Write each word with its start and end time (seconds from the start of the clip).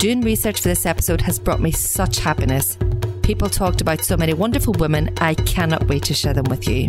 Doing 0.00 0.22
research 0.22 0.62
for 0.62 0.68
this 0.68 0.86
episode 0.86 1.20
has 1.20 1.38
brought 1.38 1.60
me 1.60 1.72
such 1.72 2.20
happiness. 2.20 2.78
People 3.20 3.50
talked 3.50 3.82
about 3.82 4.02
so 4.02 4.16
many 4.16 4.32
wonderful 4.32 4.72
women, 4.78 5.12
I 5.18 5.34
cannot 5.34 5.88
wait 5.88 6.04
to 6.04 6.14
share 6.14 6.32
them 6.32 6.46
with 6.48 6.66
you. 6.66 6.86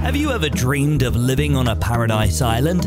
Have 0.00 0.14
you 0.14 0.30
ever 0.30 0.48
dreamed 0.48 1.02
of 1.02 1.16
living 1.16 1.56
on 1.56 1.66
a 1.66 1.74
paradise 1.74 2.40
island? 2.40 2.84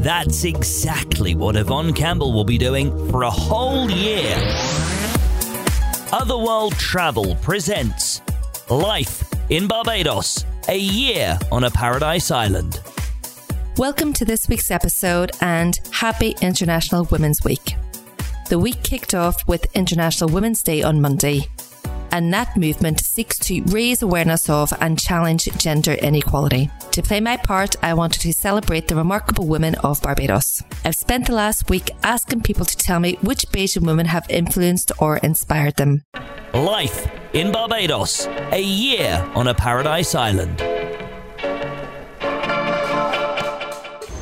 That's 0.00 0.44
exactly 0.44 1.34
what 1.34 1.56
Yvonne 1.56 1.94
Campbell 1.94 2.34
will 2.34 2.44
be 2.44 2.58
doing 2.58 2.90
for 3.10 3.22
a 3.22 3.30
whole 3.30 3.90
year. 3.90 4.36
Otherworld 6.12 6.74
Travel 6.74 7.34
presents 7.36 8.20
Life 8.68 9.24
in 9.48 9.66
Barbados, 9.66 10.44
a 10.68 10.76
year 10.76 11.38
on 11.50 11.64
a 11.64 11.70
paradise 11.70 12.30
island. 12.30 12.78
Welcome 13.80 14.12
to 14.12 14.26
this 14.26 14.46
week's 14.46 14.70
episode 14.70 15.32
and 15.40 15.80
happy 15.90 16.36
International 16.42 17.04
Women's 17.04 17.42
Week. 17.42 17.76
The 18.50 18.58
week 18.58 18.82
kicked 18.82 19.14
off 19.14 19.48
with 19.48 19.74
International 19.74 20.28
Women's 20.28 20.62
Day 20.62 20.82
on 20.82 21.00
Monday, 21.00 21.48
and 22.12 22.30
that 22.34 22.58
movement 22.58 23.00
seeks 23.00 23.38
to 23.38 23.62
raise 23.68 24.02
awareness 24.02 24.50
of 24.50 24.70
and 24.82 25.00
challenge 25.00 25.46
gender 25.56 25.94
inequality. 25.94 26.70
To 26.90 27.00
play 27.00 27.20
my 27.20 27.38
part, 27.38 27.74
I 27.82 27.94
wanted 27.94 28.20
to 28.20 28.34
celebrate 28.34 28.86
the 28.86 28.96
remarkable 28.96 29.46
women 29.46 29.76
of 29.76 30.02
Barbados. 30.02 30.62
I've 30.84 30.94
spent 30.94 31.28
the 31.28 31.34
last 31.34 31.70
week 31.70 31.90
asking 32.02 32.42
people 32.42 32.66
to 32.66 32.76
tell 32.76 33.00
me 33.00 33.16
which 33.22 33.48
Bajan 33.48 33.86
women 33.86 34.04
have 34.04 34.26
influenced 34.28 34.92
or 34.98 35.16
inspired 35.16 35.76
them. 35.76 36.02
Life 36.52 37.10
in 37.32 37.50
Barbados, 37.50 38.26
a 38.52 38.60
year 38.60 39.26
on 39.34 39.48
a 39.48 39.54
paradise 39.54 40.14
island. 40.14 40.69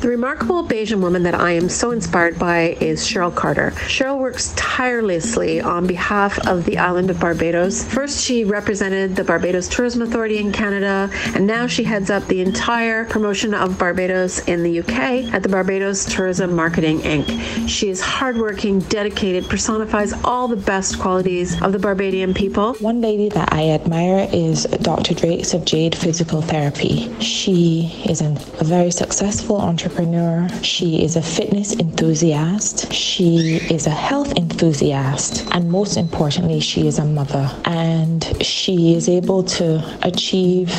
The 0.01 0.07
remarkable 0.07 0.63
Bajan 0.63 1.01
woman 1.01 1.23
that 1.23 1.35
I 1.35 1.51
am 1.51 1.67
so 1.67 1.91
inspired 1.91 2.39
by 2.39 2.77
is 2.79 3.01
Cheryl 3.01 3.35
Carter. 3.35 3.71
Cheryl 3.71 4.17
works 4.17 4.53
tirelessly 4.55 5.59
on 5.59 5.87
behalf 5.87 6.39
of 6.47 6.63
the 6.63 6.77
island 6.77 7.09
of 7.09 7.19
Barbados. 7.19 7.83
First, 7.83 8.23
she 8.23 8.45
represented 8.45 9.17
the 9.17 9.25
Barbados 9.25 9.67
Tourism 9.67 10.01
Authority 10.01 10.37
in 10.37 10.53
Canada, 10.53 11.09
and 11.35 11.45
now 11.45 11.67
she 11.67 11.83
heads 11.83 12.09
up 12.09 12.25
the 12.27 12.39
entire 12.39 13.03
promotion 13.03 13.53
of 13.53 13.77
Barbados 13.77 14.39
in 14.47 14.63
the 14.63 14.79
UK 14.79 15.33
at 15.33 15.43
the 15.43 15.49
Barbados 15.49 16.05
Tourism 16.05 16.55
Marketing 16.55 16.99
Inc. 16.99 17.67
She 17.67 17.89
is 17.89 17.99
hardworking, 17.99 18.79
dedicated, 18.79 19.49
personifies 19.49 20.13
all 20.23 20.47
the 20.47 20.55
best 20.55 20.97
qualities 20.97 21.61
of 21.61 21.73
the 21.73 21.79
Barbadian 21.79 22.33
people. 22.33 22.73
One 22.75 23.01
lady 23.01 23.27
that 23.29 23.51
I 23.51 23.71
admire 23.71 24.29
is 24.31 24.63
Dr. 24.63 25.13
Drakes 25.13 25.53
of 25.53 25.65
Jade 25.65 25.93
Physical 25.93 26.41
Therapy. 26.41 27.13
She 27.19 28.01
is 28.07 28.21
a 28.21 28.29
very 28.63 28.91
successful 28.91 29.59
entrepreneur 29.59 29.88
entrepreneur. 29.89 30.47
She 30.61 31.03
is 31.03 31.15
a 31.15 31.21
fitness 31.21 31.73
enthusiast. 31.73 32.93
She 32.93 33.57
is 33.71 33.87
a 33.87 33.91
health 33.91 34.35
enthusiast. 34.37 35.47
And 35.51 35.71
most 35.71 35.97
importantly, 35.97 36.59
she 36.59 36.87
is 36.87 36.99
a 36.99 37.05
mother. 37.05 37.49
And 37.65 38.23
she 38.45 38.93
is 38.93 39.09
able 39.09 39.43
to 39.57 39.83
achieve 40.03 40.71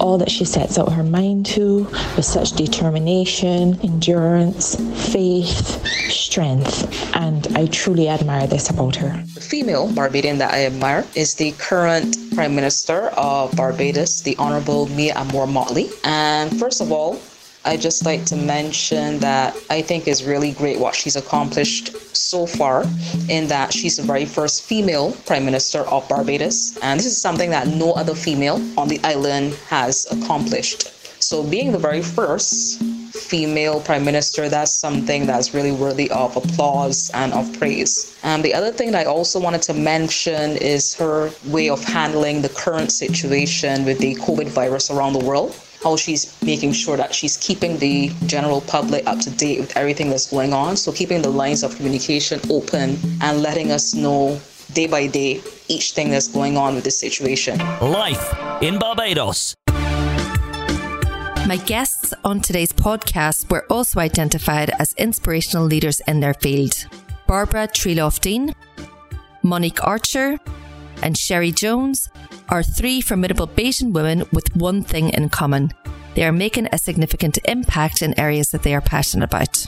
all 0.00 0.16
that 0.18 0.30
she 0.30 0.44
sets 0.46 0.78
out 0.78 0.90
her 0.92 1.02
mind 1.02 1.44
to 1.46 1.84
with 2.16 2.24
such 2.24 2.52
determination, 2.52 3.78
endurance, 3.82 4.76
faith, 5.12 5.84
strength. 6.10 7.14
And 7.14 7.46
I 7.56 7.66
truly 7.66 8.08
admire 8.08 8.46
this 8.46 8.70
about 8.70 8.96
her. 8.96 9.22
The 9.34 9.40
female 9.40 9.92
Barbadian 9.92 10.38
that 10.38 10.54
I 10.54 10.64
admire 10.64 11.04
is 11.14 11.34
the 11.34 11.52
current 11.52 12.16
Prime 12.34 12.54
Minister 12.54 13.08
of 13.16 13.54
Barbados, 13.54 14.22
the 14.22 14.34
Honorable 14.38 14.86
Mia 14.88 15.14
Amor 15.14 15.46
Mottley. 15.46 15.90
And 16.04 16.58
first 16.58 16.80
of 16.80 16.90
all, 16.90 17.20
I 17.66 17.76
just 17.76 18.06
like 18.06 18.24
to 18.26 18.36
mention 18.36 19.18
that 19.18 19.56
I 19.70 19.82
think 19.82 20.06
is 20.06 20.22
really 20.22 20.52
great 20.52 20.78
what 20.78 20.94
she's 20.94 21.16
accomplished 21.16 22.16
so 22.16 22.46
far 22.46 22.84
in 23.28 23.48
that 23.48 23.72
she's 23.72 23.96
the 23.96 24.04
very 24.04 24.24
first 24.24 24.62
female 24.62 25.10
prime 25.26 25.44
minister 25.44 25.80
of 25.80 26.08
Barbados 26.08 26.78
and 26.80 27.00
this 27.00 27.06
is 27.06 27.20
something 27.20 27.50
that 27.50 27.66
no 27.66 27.92
other 27.94 28.14
female 28.14 28.62
on 28.78 28.86
the 28.86 29.00
island 29.02 29.54
has 29.68 30.06
accomplished. 30.12 30.92
So 31.20 31.42
being 31.42 31.72
the 31.72 31.78
very 31.78 32.02
first 32.02 32.80
female 33.12 33.80
prime 33.80 34.04
minister, 34.04 34.48
that's 34.48 34.78
something 34.78 35.26
that's 35.26 35.52
really 35.52 35.72
worthy 35.72 36.08
of 36.12 36.36
applause 36.36 37.10
and 37.14 37.32
of 37.32 37.52
praise. 37.58 38.16
And 38.22 38.44
the 38.44 38.54
other 38.54 38.70
thing 38.70 38.92
that 38.92 39.06
I 39.06 39.10
also 39.10 39.40
wanted 39.40 39.62
to 39.62 39.74
mention 39.74 40.56
is 40.58 40.94
her 40.94 41.32
way 41.46 41.68
of 41.68 41.82
handling 41.82 42.42
the 42.42 42.50
current 42.50 42.92
situation 42.92 43.84
with 43.84 43.98
the 43.98 44.14
COVID 44.16 44.48
virus 44.48 44.88
around 44.88 45.14
the 45.14 45.24
world 45.24 45.56
how 45.86 45.94
she's 45.94 46.36
making 46.42 46.72
sure 46.72 46.96
that 46.96 47.14
she's 47.14 47.36
keeping 47.36 47.78
the 47.78 48.10
general 48.26 48.60
public 48.62 49.06
up 49.06 49.20
to 49.20 49.30
date 49.30 49.60
with 49.60 49.76
everything 49.76 50.10
that's 50.10 50.28
going 50.28 50.52
on. 50.52 50.76
So 50.76 50.90
keeping 50.90 51.22
the 51.22 51.30
lines 51.30 51.62
of 51.62 51.76
communication 51.76 52.40
open 52.50 52.98
and 53.22 53.40
letting 53.40 53.70
us 53.70 53.94
know 53.94 54.40
day 54.72 54.88
by 54.88 55.06
day 55.06 55.40
each 55.68 55.92
thing 55.92 56.10
that's 56.10 56.26
going 56.26 56.56
on 56.56 56.74
with 56.74 56.82
this 56.82 56.98
situation. 56.98 57.56
Life 57.80 58.26
in 58.60 58.80
Barbados. 58.80 59.54
My 61.46 61.60
guests 61.66 62.12
on 62.24 62.40
today's 62.40 62.72
podcast 62.72 63.48
were 63.48 63.64
also 63.70 64.00
identified 64.00 64.70
as 64.80 64.92
inspirational 64.94 65.66
leaders 65.66 66.00
in 66.08 66.18
their 66.18 66.34
field. 66.34 66.74
Barbara 67.28 67.68
Trieloff-Deane, 67.68 68.56
Monique 69.44 69.84
Archer, 69.84 70.40
and 71.02 71.16
Cherie 71.16 71.52
Jones 71.52 72.10
are 72.48 72.62
three 72.62 73.00
formidable 73.00 73.46
Bajan 73.46 73.92
women 73.92 74.24
with 74.32 74.54
one 74.56 74.82
thing 74.82 75.10
in 75.10 75.28
common. 75.28 75.72
They 76.14 76.24
are 76.24 76.32
making 76.32 76.68
a 76.72 76.78
significant 76.78 77.38
impact 77.44 78.02
in 78.02 78.18
areas 78.18 78.50
that 78.50 78.62
they 78.62 78.74
are 78.74 78.80
passionate 78.80 79.24
about. 79.24 79.66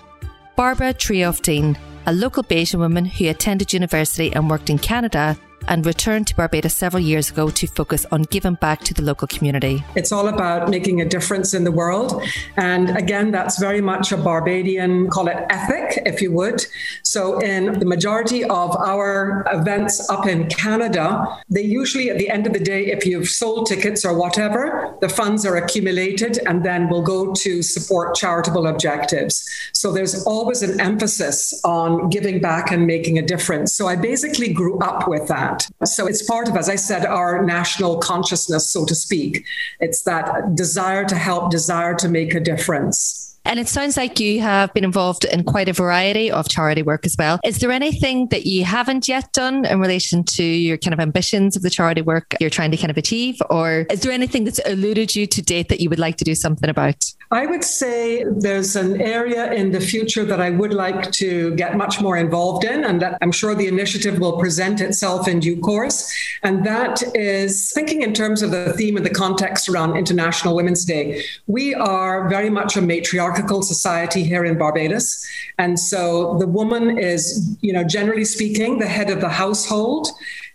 Barbara 0.57 0.95
Trieloff-Deane, 0.95 1.79
a 2.07 2.13
local 2.13 2.43
Bajan 2.43 2.79
woman 2.79 3.05
who 3.05 3.29
attended 3.29 3.73
university 3.73 4.33
and 4.33 4.49
worked 4.49 4.71
in 4.71 4.79
Canada, 4.79 5.37
and 5.69 5.85
returned 5.85 6.27
to 6.27 6.35
Barbados 6.35 6.75
several 6.75 7.03
years 7.03 7.31
ago 7.31 7.51
to 7.51 7.67
focus 7.67 8.07
on 8.11 8.23
giving 8.23 8.55
back 8.55 8.81
to 8.81 8.95
the 8.95 9.03
local 9.03 9.29
community. 9.29 9.85
It's 9.95 10.11
all 10.11 10.29
about 10.29 10.71
making 10.71 11.01
a 11.01 11.05
difference 11.05 11.55
in 11.55 11.65
the 11.65 11.71
world. 11.71 12.23
And 12.57 12.97
again, 12.97 13.31
that's 13.31 13.59
very 13.59 13.81
much 13.81 14.11
a 14.11 14.17
Barbadian, 14.17 15.09
call 15.11 15.29
it 15.29 15.37
ethic, 15.51 16.03
if 16.07 16.21
you 16.23 16.33
would. 16.33 16.65
So, 17.03 17.39
in 17.41 17.79
the 17.79 17.85
majority 17.85 18.43
of 18.45 18.77
our 18.77 19.45
events 19.53 20.09
up 20.11 20.27
in 20.27 20.49
Canada, 20.49 21.27
they 21.51 21.63
usually, 21.63 22.11
at 22.11 22.19
the 22.19 22.31
end 22.31 22.47
of 22.47 22.53
the 22.53 22.61
day, 22.61 22.87
if 22.87 23.05
you've 23.05 23.29
sold 23.29 23.67
tickets 23.67 24.05
or 24.05 24.19
whatever, 24.19 24.97
the 25.01 25.09
funds 25.09 25.45
are 25.45 25.57
accumulated 25.57 26.39
and 26.47 26.65
then 26.65 26.89
will 26.89 27.03
go 27.03 27.33
to 27.35 27.63
support 27.63 28.15
charitable 28.15 28.67
objectives. 28.67 29.49
So, 29.73 29.93
there's 29.93 30.25
always 30.25 30.63
an 30.63 30.81
emphasis 30.81 31.61
on 31.65 32.09
giving 32.09 32.41
back 32.41 32.71
and 32.71 32.87
making 32.87 33.19
a 33.19 33.23
difference. 33.23 33.75
So, 33.75 33.87
I 33.87 33.97
basically 33.97 34.53
grew 34.53 34.79
up 34.79 35.07
with 35.09 35.29
that 35.29 35.58
that. 35.79 35.87
So 35.87 36.07
it's 36.07 36.23
part 36.23 36.49
of, 36.49 36.57
as 36.57 36.69
I 36.69 36.77
said, 36.77 37.07
our 37.07 37.45
national 37.45 37.99
consciousness, 37.99 38.71
so 38.71 38.85
to 38.85 38.95
speak. 38.95 39.45
It's 39.81 40.03
that 40.03 40.55
desire 40.55 41.05
to 41.05 41.15
help, 41.15 41.51
desire 41.51 41.95
to 41.97 42.09
make 42.09 42.35
a 42.35 42.41
difference. 42.41 43.28
And 43.49 43.59
it 43.59 43.67
sounds 43.67 43.97
like 43.97 44.21
you 44.21 44.43
have 44.43 44.75
been 44.75 44.85
involved 44.85 45.25
in 45.25 45.43
quite 45.43 45.71
a 45.71 45.73
variety 45.73 46.31
of 46.31 46.51
charity 46.51 46.83
work 46.83 47.07
as 47.07 47.17
well. 47.19 47.41
Is 47.43 47.61
there 47.61 47.73
anything 47.73 48.29
that 48.29 48.45
you 48.45 48.63
haven't 48.63 49.09
yet 49.09 49.33
done 49.33 49.65
in 49.65 49.81
relation 49.81 50.23
to 50.25 50.45
your 50.45 50.77
kind 50.77 50.93
of 50.93 51.01
ambitions 51.01 51.57
of 51.57 51.63
the 51.63 51.71
charity 51.71 52.03
work 52.03 52.35
you're 52.41 52.51
trying 52.51 52.71
to 52.73 52.77
kind 52.77 52.91
of 52.91 52.99
achieve? 52.99 53.41
Or 53.49 53.87
is 53.91 54.03
there 54.03 54.13
anything 54.13 54.45
that's 54.45 54.59
eluded 54.61 55.17
you 55.17 55.27
to 55.27 55.41
date 55.41 55.71
that 55.71 55.81
you 55.81 55.89
would 55.89 55.99
like 55.99 56.19
to 56.19 56.25
do 56.25 56.35
something 56.35 56.69
about? 56.69 57.11
I 57.31 57.47
would 57.47 57.65
say 57.65 58.25
there's 58.25 58.77
an 58.77 59.01
area 59.01 59.51
in 59.53 59.73
the 59.73 59.81
future 59.81 60.27
that 60.27 60.41
I 60.43 60.51
would 60.51 60.75
like 60.75 61.11
to 61.13 61.55
get 61.57 61.77
much 61.77 62.03
more 62.03 62.19
involved 62.19 62.65
in, 62.65 62.85
and 62.85 63.01
that 63.01 63.17
I'm 63.23 63.33
sure 63.33 63.55
the 63.55 63.67
initiative 63.67 64.19
will 64.19 64.39
present 64.39 64.83
itself 64.83 65.27
in 65.27 65.41
due 65.41 65.59
course. 65.59 66.15
And 66.43 66.67
that 66.67 67.03
is 67.15 67.73
thinking 67.73 68.03
in 68.03 68.13
terms 68.13 68.43
of 68.43 68.51
the 68.51 68.75
theme 68.75 68.99
and 68.99 69.07
the 69.07 69.11
context 69.11 69.71
around 69.71 69.97
International 69.97 70.55
Women's 70.55 70.85
Day. 70.85 71.23
We 71.47 71.75
are 71.75 72.29
very 72.29 72.51
much 72.51 72.77
a 72.77 72.83
matriarchal 72.83 73.38
society 73.63 74.25
here 74.25 74.45
in 74.45 74.59
Barbados. 74.59 75.27
And 75.59 75.79
so 75.79 76.37
the 76.39 76.47
woman 76.47 76.99
is, 76.99 77.57
you 77.61 77.73
know, 77.73 77.85
generally 77.85 78.25
speaking, 78.25 78.79
the 78.79 78.87
head 78.87 79.11
of 79.11 79.21
the 79.21 79.29
household. 79.29 80.09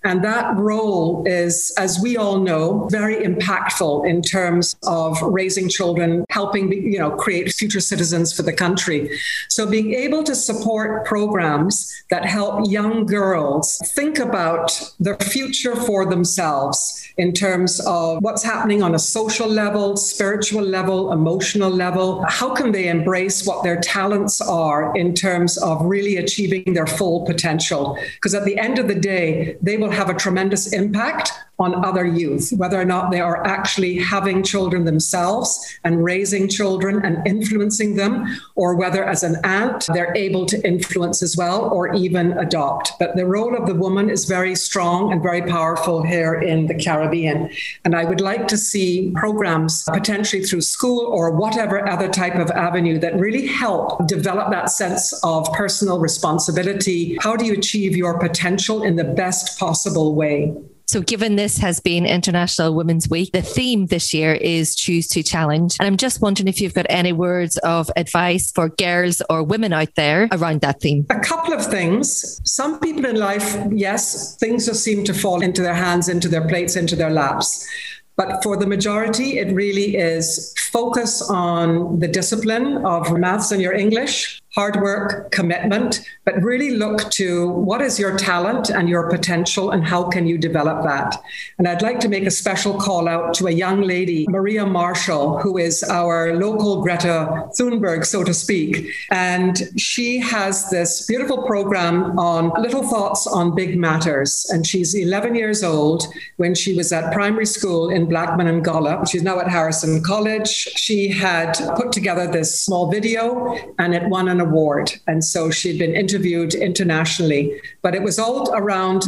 And 0.04 0.24
that 0.24 0.56
role 0.58 1.24
is, 1.26 1.74
as 1.78 2.00
we 2.00 2.18
all 2.18 2.40
know, 2.40 2.88
very 2.92 3.16
impactful 3.16 4.08
in 4.08 4.22
terms 4.22 4.76
of 4.84 5.22
raising 5.22 5.70
children, 5.70 6.26
helping 6.30 6.72
you 6.72 7.00
know 7.00 7.12
create 7.12 7.54
future 7.54 7.80
citizens 7.80 8.34
for 8.34 8.44
the 8.44 8.54
country. 8.54 9.18
So 9.50 9.66
being 9.66 9.94
able 9.94 10.24
to 10.24 10.36
support 10.36 11.06
programs 11.06 11.92
that 12.10 12.26
help 12.26 12.70
young 12.70 13.06
girls 13.06 13.78
think 13.96 14.20
about 14.20 14.94
their 15.00 15.18
future 15.18 15.76
for 15.76 16.06
themselves 16.06 17.00
in 17.18 17.32
terms 17.32 17.80
of 17.86 18.22
what's 18.22 18.44
happening 18.44 18.82
on 18.82 18.96
a 18.96 19.00
social 19.00 19.48
level, 19.48 19.96
spiritual 19.96 20.64
level, 20.64 21.12
emotional 21.12 21.70
level. 21.70 22.26
How 22.28 22.54
can 22.54 22.72
they 22.72 22.88
embrace 22.88 23.46
what 23.46 23.64
their 23.64 23.80
talents 23.80 24.42
are 24.42 24.96
in 24.96 25.14
terms 25.14 25.58
of 25.58 25.86
really 25.86 26.18
achieving 26.18 26.74
their 26.74 26.88
full 26.88 27.26
potential? 27.26 27.98
Because 28.16 28.34
at 28.34 28.46
the 28.46 28.58
end 28.58 28.80
of 28.80 28.88
the 28.88 28.96
day, 28.96 29.56
they 29.62 29.78
will 29.78 29.92
have 29.94 30.10
a 30.10 30.14
tremendous 30.14 30.74
impact 30.74 31.32
on 31.60 31.86
other 31.86 32.06
youth, 32.06 32.52
whether 32.58 32.80
or 32.80 32.86
not 32.86 33.12
they 33.12 33.22
are 33.22 33.46
actually 33.46 33.98
having 33.98 34.42
children 34.44 34.86
themselves 34.86 35.78
and 35.84 36.04
raising 36.04 36.48
children 36.50 37.04
and 37.06 37.26
influencing 37.28 37.96
them, 37.96 38.26
or 38.56 38.76
whether 38.76 39.04
as 39.04 39.24
an 39.24 39.38
aunt 39.44 39.88
they're 39.94 40.16
able 40.16 40.46
to 40.48 40.68
influence 40.68 41.22
as 41.22 41.38
well 41.38 41.66
or 41.70 41.94
even 41.94 42.34
adopt. 42.34 42.94
But 43.00 43.16
the 43.16 43.26
role 43.26 43.56
of 43.56 43.68
the 43.68 43.76
woman 43.76 44.10
is 44.10 44.26
very 44.26 44.56
strong 44.56 45.12
and 45.12 45.22
very 45.22 45.44
powerful 45.44 46.04
here 46.04 46.34
in 46.34 46.66
the 46.66 46.76
Caribbean. 46.76 47.52
And 47.86 47.96
I 47.96 48.06
would 48.06 48.22
like 48.22 48.48
to 48.48 48.58
see 48.58 49.12
programs 49.16 49.84
potentially 49.84 50.44
through 50.44 50.62
school 50.62 51.06
or 51.06 51.32
whatever 51.32 51.88
other 51.88 52.10
type 52.10 52.36
of 52.36 52.50
avenue 52.52 52.98
that 53.00 53.20
really 53.20 53.46
help 53.46 54.08
develop 54.08 54.50
that 54.52 54.70
sense 54.70 55.14
of 55.24 55.52
personal 55.54 56.00
responsibility. 56.00 57.18
How 57.22 57.36
do 57.36 57.46
you 57.46 57.54
achieve 57.54 57.96
your 57.96 58.18
potential 58.18 58.82
in 58.84 58.96
the 58.96 59.04
best 59.04 59.60
possible 59.60 60.16
way? 60.16 60.54
So, 60.94 61.02
given 61.02 61.38
this 61.38 61.58
has 61.58 61.80
been 61.80 62.06
International 62.06 62.76
Women's 62.76 63.10
Week, 63.10 63.32
the 63.32 63.42
theme 63.42 63.88
this 63.88 64.14
year 64.14 64.36
is 64.36 64.76
Choose 64.76 65.08
to 65.08 65.24
Challenge. 65.24 65.76
And 65.80 65.88
I'm 65.88 65.98
just 65.98 66.22
wondering 66.22 66.48
if 66.48 66.62
you've 66.62 66.76
got 66.76 66.86
any 66.88 67.12
words 67.12 67.58
of 67.58 67.90
advice 67.96 68.52
for 68.52 68.70
girls 68.70 69.20
or 69.28 69.42
women 69.42 69.74
out 69.74 69.96
there 69.96 70.30
around 70.32 70.62
that 70.62 70.82
theme. 70.82 71.08
A 71.10 71.20
couple 71.20 71.52
of 71.52 71.66
things. 71.66 72.40
Some 72.48 72.80
people 72.80 73.08
in 73.08 73.16
life, 73.16 73.58
yes, 73.72 74.36
things 74.36 74.68
just 74.68 74.84
seem 74.84 75.04
to 75.06 75.16
fall 75.16 75.42
into 75.42 75.64
their 75.64 75.74
hands, 75.74 76.10
into 76.10 76.28
their 76.28 76.48
plates, 76.48 76.76
into 76.76 76.96
their 76.96 77.10
laps. 77.10 77.68
But 78.16 78.44
for 78.44 78.56
the 78.56 78.68
majority, 78.68 79.40
it 79.40 79.52
really 79.52 79.96
is 79.96 80.54
focus 80.72 81.28
on 81.28 81.98
the 81.98 82.08
discipline 82.08 82.86
of 82.86 83.18
maths 83.18 83.52
and 83.52 83.60
your 83.60 83.74
English, 83.74 84.43
hard 84.56 84.76
work, 84.82 85.32
commitment, 85.32 86.08
but 86.26 86.42
really 86.44 86.72
look 86.72 87.10
to 87.10 87.50
what 87.50 87.82
is 87.82 88.00
your 88.00 88.16
talent 88.16 88.70
and 88.70 88.88
your 88.88 89.10
potential 89.10 89.72
and 89.72 89.84
how 89.84 90.04
can 90.04 90.28
you 90.28 90.38
develop 90.38 90.84
that. 90.84 91.20
And 91.58 91.68
I'd 91.68 91.82
like 91.82 92.00
to 92.02 92.10
make 92.10 92.26
a 92.26 92.32
special 92.32 92.76
call 92.80 93.08
out 93.08 93.34
to 93.36 93.48
a 93.48 93.52
young 93.52 93.82
lady, 93.82 94.28
Maria 94.30 94.66
Marshall, 94.66 95.40
who 95.40 95.58
is 95.58 95.84
our 95.84 96.36
local 96.36 96.84
Greta 96.84 97.50
Thunberg, 97.60 98.06
so 98.06 98.24
to 98.24 98.34
speak. 98.34 98.94
And 99.10 99.58
she 99.78 100.20
has 100.20 100.70
this 100.70 101.08
beautiful 101.08 101.44
program 101.44 102.18
on 102.20 102.52
little 102.62 102.84
thoughts 102.84 103.26
on 103.26 103.56
big 103.56 103.80
matters. 103.80 104.46
And 104.52 104.68
she's 104.68 104.94
11 104.94 105.34
years 105.34 105.64
old 105.64 106.06
when 106.38 106.54
she 106.54 106.76
was 106.76 106.92
at 106.92 107.12
primary 107.12 107.48
school 107.48 107.90
in 107.90 108.06
Blackman 108.06 108.48
and 108.48 108.64
Gollop. 108.64 109.08
She's 109.08 109.24
now 109.24 109.40
at 109.40 109.50
Harrison 109.50 110.04
College. 110.04 110.48
She 110.48 111.10
had 111.10 111.54
put 111.76 111.92
together 111.92 112.28
this 112.28 112.64
small 112.64 112.92
video 112.92 113.58
and 113.80 113.96
it 113.96 114.08
won 114.10 114.28
an 114.28 114.43
award. 114.44 114.92
And 115.08 115.24
so 115.24 115.50
she'd 115.50 115.80
been 115.80 115.96
interviewed 115.96 116.54
internationally, 116.54 117.60
but 117.82 117.96
it 117.96 118.04
was 118.04 118.20
all 118.20 118.54
around 118.54 119.06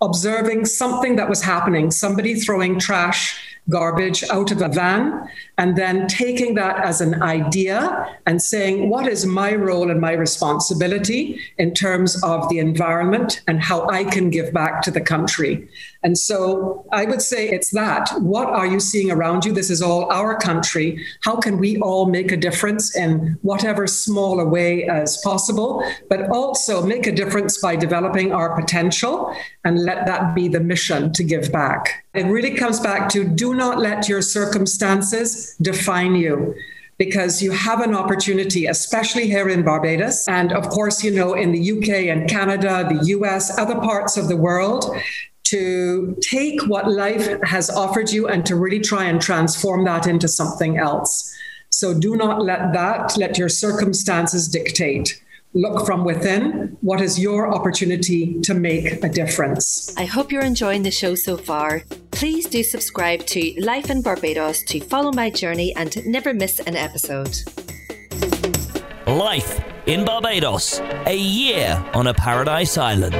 observing 0.00 0.64
something 0.64 1.16
that 1.16 1.28
was 1.28 1.42
happening 1.42 1.90
somebody 1.90 2.36
throwing 2.36 2.78
trash 2.78 3.36
garbage 3.68 4.24
out 4.30 4.50
of 4.50 4.62
a 4.62 4.68
van 4.68 5.28
and 5.58 5.76
then 5.76 6.06
taking 6.06 6.54
that 6.54 6.82
as 6.84 7.00
an 7.00 7.22
idea 7.22 8.06
and 8.26 8.40
saying, 8.40 8.88
what 8.88 9.06
is 9.06 9.26
my 9.26 9.54
role 9.54 9.90
and 9.90 10.00
my 10.00 10.12
responsibility 10.12 11.40
in 11.58 11.74
terms 11.74 12.22
of 12.22 12.48
the 12.48 12.58
environment 12.58 13.42
and 13.46 13.60
how 13.60 13.86
I 13.88 14.04
can 14.04 14.30
give 14.30 14.52
back 14.52 14.82
to 14.82 14.90
the 14.90 15.00
country? 15.00 15.68
And 16.02 16.16
so 16.16 16.86
I 16.92 17.04
would 17.04 17.22
say 17.22 17.48
it's 17.48 17.70
that. 17.70 18.10
What 18.20 18.48
are 18.48 18.66
you 18.66 18.78
seeing 18.78 19.10
around 19.10 19.44
you? 19.44 19.52
This 19.52 19.70
is 19.70 19.82
all 19.82 20.10
our 20.12 20.38
country. 20.38 21.04
How 21.22 21.36
can 21.36 21.58
we 21.58 21.78
all 21.78 22.06
make 22.06 22.30
a 22.30 22.36
difference 22.36 22.96
in 22.96 23.38
whatever 23.42 23.86
small 23.86 24.38
a 24.38 24.44
way 24.44 24.84
as 24.84 25.16
possible, 25.18 25.82
but 26.08 26.30
also 26.30 26.84
make 26.84 27.06
a 27.06 27.12
difference 27.12 27.58
by 27.58 27.74
developing 27.74 28.32
our 28.32 28.54
potential 28.54 29.34
and 29.64 29.84
let 29.84 30.06
that 30.06 30.34
be 30.34 30.46
the 30.48 30.60
mission 30.60 31.12
to 31.14 31.24
give 31.24 31.50
back? 31.50 32.04
It 32.14 32.26
really 32.26 32.54
comes 32.54 32.78
back 32.80 33.08
to 33.10 33.24
do 33.24 33.54
not 33.54 33.78
let 33.78 34.08
your 34.08 34.22
circumstances 34.22 35.56
define 35.60 36.14
you 36.14 36.54
because 36.98 37.40
you 37.40 37.52
have 37.52 37.80
an 37.80 37.94
opportunity, 37.94 38.66
especially 38.66 39.26
here 39.26 39.48
in 39.48 39.62
Barbados. 39.62 40.26
And 40.28 40.52
of 40.52 40.68
course, 40.68 41.04
you 41.04 41.12
know, 41.12 41.34
in 41.34 41.52
the 41.52 41.72
UK 41.72 42.08
and 42.08 42.28
Canada, 42.28 42.88
the 42.88 43.06
US, 43.18 43.56
other 43.56 43.76
parts 43.76 44.16
of 44.16 44.28
the 44.28 44.36
world, 44.36 44.96
to 45.50 46.16
take 46.20 46.60
what 46.66 46.90
life 46.90 47.28
has 47.42 47.70
offered 47.70 48.10
you 48.10 48.28
and 48.28 48.44
to 48.46 48.56
really 48.56 48.80
try 48.80 49.04
and 49.04 49.20
transform 49.20 49.84
that 49.84 50.06
into 50.06 50.28
something 50.28 50.78
else. 50.78 51.34
So 51.70 51.98
do 51.98 52.16
not 52.16 52.42
let 52.42 52.72
that, 52.72 53.16
let 53.16 53.38
your 53.38 53.48
circumstances 53.48 54.48
dictate. 54.48 55.22
Look 55.54 55.86
from 55.86 56.04
within. 56.04 56.76
What 56.82 57.00
is 57.00 57.18
your 57.18 57.54
opportunity 57.54 58.38
to 58.42 58.52
make 58.52 59.02
a 59.02 59.08
difference? 59.08 59.96
I 59.96 60.04
hope 60.04 60.30
you're 60.30 60.42
enjoying 60.42 60.82
the 60.82 60.90
show 60.90 61.14
so 61.14 61.38
far. 61.38 61.82
Please 62.10 62.46
do 62.46 62.62
subscribe 62.62 63.24
to 63.26 63.54
Life 63.58 63.90
in 63.90 64.02
Barbados 64.02 64.62
to 64.64 64.80
follow 64.80 65.12
my 65.12 65.30
journey 65.30 65.74
and 65.74 66.04
never 66.06 66.34
miss 66.34 66.60
an 66.60 66.76
episode. 66.76 67.38
Life 69.06 69.64
in 69.86 70.04
Barbados, 70.04 70.80
a 71.06 71.16
year 71.16 71.82
on 71.94 72.08
a 72.08 72.14
paradise 72.14 72.76
island. 72.76 73.14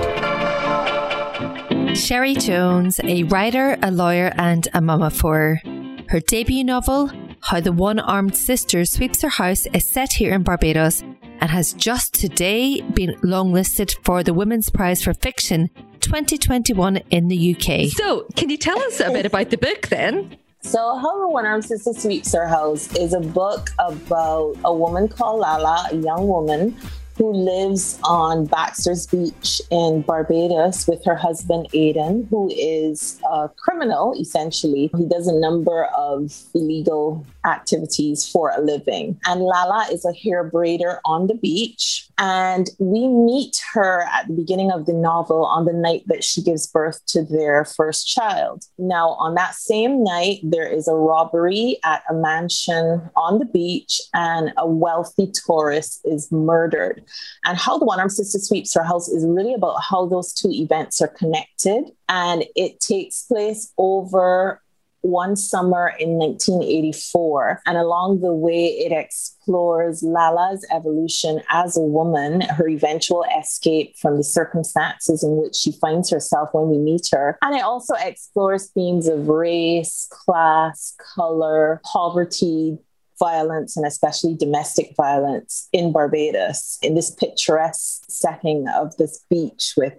Cherie 1.99 2.37
Jones, 2.37 3.01
a 3.03 3.25
writer, 3.25 3.77
a 3.83 3.91
lawyer, 3.91 4.33
and 4.37 4.69
a 4.73 4.81
mama 4.81 5.11
for 5.11 5.61
her 6.09 6.21
debut 6.21 6.63
novel, 6.63 7.11
How 7.43 7.61
the 7.61 7.73
One 7.73 7.99
Armed 7.99 8.37
Sister 8.37 8.85
Sweeps 8.85 9.23
Her 9.23 9.29
House, 9.29 9.67
is 9.75 9.91
set 9.91 10.13
here 10.13 10.33
in 10.33 10.45
Barbados 10.45 11.03
and 11.03 11.51
has 11.51 11.73
just 11.75 12.15
today 12.15 12.81
been 12.81 13.15
longlisted 13.17 13.95
for 14.05 14.23
the 14.23 14.33
Women's 14.33 14.71
Prize 14.71 15.03
for 15.03 15.13
Fiction 15.13 15.71
2021 16.01 16.99
in 17.11 17.27
the 17.27 17.57
UK. 17.57 17.91
So, 17.91 18.27
can 18.37 18.49
you 18.49 18.57
tell 18.57 18.79
us 18.83 19.01
a 19.01 19.11
bit 19.11 19.27
about 19.27 19.51
the 19.51 19.59
book 19.59 19.89
then? 19.89 20.37
So, 20.61 20.79
How 20.79 21.21
the 21.21 21.29
One 21.29 21.47
Armed 21.47 21.65
Sister 21.65 21.93
Sweeps 21.93 22.33
Her 22.33 22.47
House 22.47 22.95
is 22.95 23.13
a 23.13 23.21
book 23.21 23.71
about 23.81 24.57
a 24.65 24.73
woman 24.73 25.09
called 25.09 25.41
Lala, 25.41 25.89
a 25.91 25.97
young 25.97 26.29
woman 26.29 26.77
who 27.19 27.33
lives 27.33 27.99
on 28.05 28.47
Baxter's 28.47 29.07
Beach 29.07 29.61
in 29.71 30.03
Barbados 30.03 30.87
with 30.87 31.05
her 31.05 31.17
husband 31.17 31.69
Aiden, 31.75 32.29
who 32.31 32.49
is 32.57 33.21
a 33.31 33.51
criminal 33.57 34.15
essentially. 34.19 34.91
He 34.97 35.05
does 35.07 35.27
a 35.27 35.39
number 35.39 35.87
of 35.87 36.33
illegal 36.55 37.27
activities 37.45 38.29
for 38.29 38.53
a 38.57 38.61
living. 38.61 39.19
And 39.27 39.41
Lala 39.41 39.87
is 39.91 40.05
a 40.05 40.13
hair 40.13 40.49
braider 40.49 40.99
on 41.05 41.27
the 41.27 41.35
beach. 41.35 42.09
And 42.19 42.69
we 42.79 43.09
meet 43.09 43.61
her 43.73 44.07
at 44.13 44.27
the 44.27 44.35
beginning 44.35 44.71
of 44.71 44.87
the 44.87 44.93
novel 44.93 45.45
on 45.45 45.65
the 45.65 45.73
night 45.73 46.05
that 46.07 46.25
she 46.25 46.43
gives 46.43 46.67
birth 46.67 47.05
to 47.07 47.23
their 47.23 47.65
first 47.65 48.07
child. 48.07 48.65
Now, 48.79 49.11
on 49.11 49.35
that 49.35 49.55
same 49.55 50.05
night, 50.05 50.41
there 50.43 50.67
is 50.67 50.89
a 50.89 50.95
robbery 50.95 51.79
at 51.85 52.03
a 52.11 52.15
mansion 52.15 53.09
on 53.17 53.39
the 53.39 53.45
beach, 53.45 54.01
and 54.15 54.53
a 54.57 54.67
wealthy 54.67 55.33
tourist 55.47 56.01
is 56.05 56.31
murdered. 56.31 57.05
And 57.45 57.59
how 57.59 57.79
the 57.79 57.85
One 57.85 57.99
Armed 57.99 58.13
Sister 58.13 58.39
Sweeps 58.39 58.75
Her 58.75 58.83
House 58.83 59.09
is 59.09 59.25
really 59.27 59.55
about 59.55 59.83
how 59.83 60.07
those 60.07 60.33
two 60.33 60.51
events 60.51 61.01
are 61.01 61.09
connected. 61.09 61.85
And 62.09 62.45
it 62.57 62.81
takes 62.81 63.23
place 63.23 63.73
over 63.79 64.63
one 65.03 65.37
summer 65.37 65.93
in 65.99 66.19
1984. 66.19 67.63
And 67.67 67.77
along 67.77 68.21
the 68.21 68.33
way, 68.33 68.67
it 68.67 68.93
explores 68.93 70.03
Lala's 70.03 70.67
evolution 70.71 71.41
as 71.51 71.77
a 71.77 71.83
woman, 71.83 72.41
her 72.43 72.69
eventual 72.69 73.25
escape 73.39 73.97
from 73.97 74.17
the 74.17 74.25
circumstances 74.25 75.23
in 75.23 75.37
which 75.37 75.55
she 75.55 75.73
finds 75.73 76.11
herself 76.11 76.51
when 76.53 76.69
we 76.69 76.79
meet 76.79 77.09
her. 77.13 77.39
And 77.43 77.57
it 77.57 77.63
also 77.63 77.95
explores 77.95 78.67
themes 78.71 79.07
of 79.09 79.29
race, 79.29 80.09
class, 80.11 80.95
color, 81.15 81.81
poverty, 81.85 82.79
violence 83.19 83.77
and 83.77 83.87
especially 83.87 84.35
domestic 84.35 84.95
violence 84.97 85.69
in 85.73 85.93
Barbados 85.93 86.79
in 86.83 86.95
this 86.95 87.11
picturesque 87.11 88.05
setting 88.09 88.69
of 88.69 88.97
this 88.97 89.25
beach 89.31 89.75
with 89.77 89.95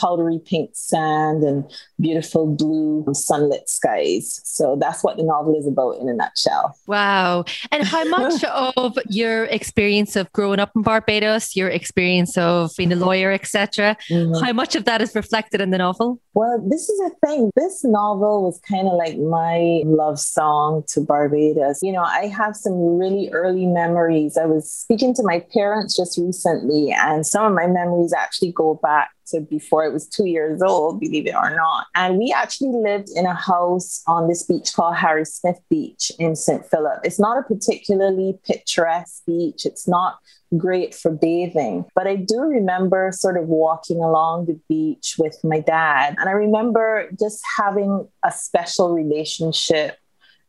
powdery 0.00 0.40
pink 0.44 0.70
sand 0.72 1.42
and 1.42 1.70
beautiful 2.00 2.46
blue 2.46 3.04
sunlit 3.12 3.68
skies. 3.68 4.40
So 4.44 4.76
that's 4.80 5.04
what 5.04 5.16
the 5.16 5.22
novel 5.22 5.58
is 5.58 5.66
about 5.66 5.98
in 5.98 6.08
a 6.08 6.14
nutshell. 6.14 6.76
Wow. 6.86 7.44
And 7.70 7.86
how 7.86 8.04
much 8.08 8.42
of 8.44 8.98
your 9.08 9.44
experience 9.44 10.16
of 10.16 10.32
growing 10.32 10.58
up 10.58 10.70
in 10.74 10.82
Barbados, 10.82 11.54
your 11.54 11.68
experience 11.68 12.38
of 12.38 12.70
being 12.76 12.92
a 12.92 12.96
lawyer, 12.96 13.32
etc., 13.32 13.96
mm-hmm. 14.08 14.44
how 14.44 14.52
much 14.52 14.74
of 14.74 14.84
that 14.84 15.02
is 15.02 15.14
reflected 15.14 15.60
in 15.60 15.70
the 15.70 15.78
novel? 15.78 16.20
Well, 16.34 16.64
this 16.66 16.88
is 16.88 17.00
a 17.00 17.26
thing. 17.26 17.50
This 17.56 17.84
novel 17.84 18.44
was 18.44 18.60
kind 18.60 18.86
of 18.86 18.94
like 18.94 19.18
my 19.18 19.82
love 19.84 20.18
song 20.18 20.84
to 20.88 21.00
Barbados. 21.00 21.80
You 21.82 21.92
know, 21.92 22.02
I 22.02 22.26
have 22.26 22.56
some 22.56 22.96
really 22.96 23.30
early 23.32 23.66
memories. 23.66 24.36
I 24.36 24.46
was 24.46 24.70
speaking 24.70 25.14
to 25.14 25.22
my 25.22 25.44
parents 25.52 25.96
just 25.96 26.16
recently, 26.18 26.92
and 26.92 27.26
some 27.26 27.44
of 27.44 27.52
my 27.52 27.66
memories 27.66 28.12
actually 28.12 28.52
go 28.52 28.78
back 28.82 29.10
to 29.30 29.40
before 29.40 29.84
it 29.84 29.92
was 29.92 30.08
two 30.08 30.26
years 30.26 30.62
old, 30.62 31.00
believe 31.00 31.26
it 31.26 31.34
or 31.34 31.54
not. 31.54 31.86
And 31.94 32.18
we 32.18 32.32
actually 32.32 32.72
lived 32.72 33.08
in 33.14 33.26
a 33.26 33.34
house 33.34 34.02
on 34.06 34.28
this 34.28 34.44
beach 34.44 34.72
called 34.74 34.96
Harry 34.96 35.24
Smith 35.24 35.60
Beach 35.68 36.12
in 36.18 36.36
St. 36.36 36.64
Philip. 36.66 37.00
It's 37.04 37.20
not 37.20 37.38
a 37.38 37.42
particularly 37.42 38.38
picturesque 38.46 39.24
beach. 39.26 39.64
It's 39.64 39.88
not 39.88 40.18
great 40.56 40.94
for 40.94 41.10
bathing. 41.10 41.84
But 41.94 42.06
I 42.06 42.16
do 42.16 42.40
remember 42.40 43.10
sort 43.12 43.36
of 43.36 43.46
walking 43.46 43.98
along 43.98 44.46
the 44.46 44.58
beach 44.68 45.14
with 45.18 45.38
my 45.44 45.60
dad. 45.60 46.16
And 46.18 46.28
I 46.28 46.32
remember 46.32 47.08
just 47.18 47.40
having 47.56 48.08
a 48.24 48.32
special 48.32 48.92
relationship 48.92 49.96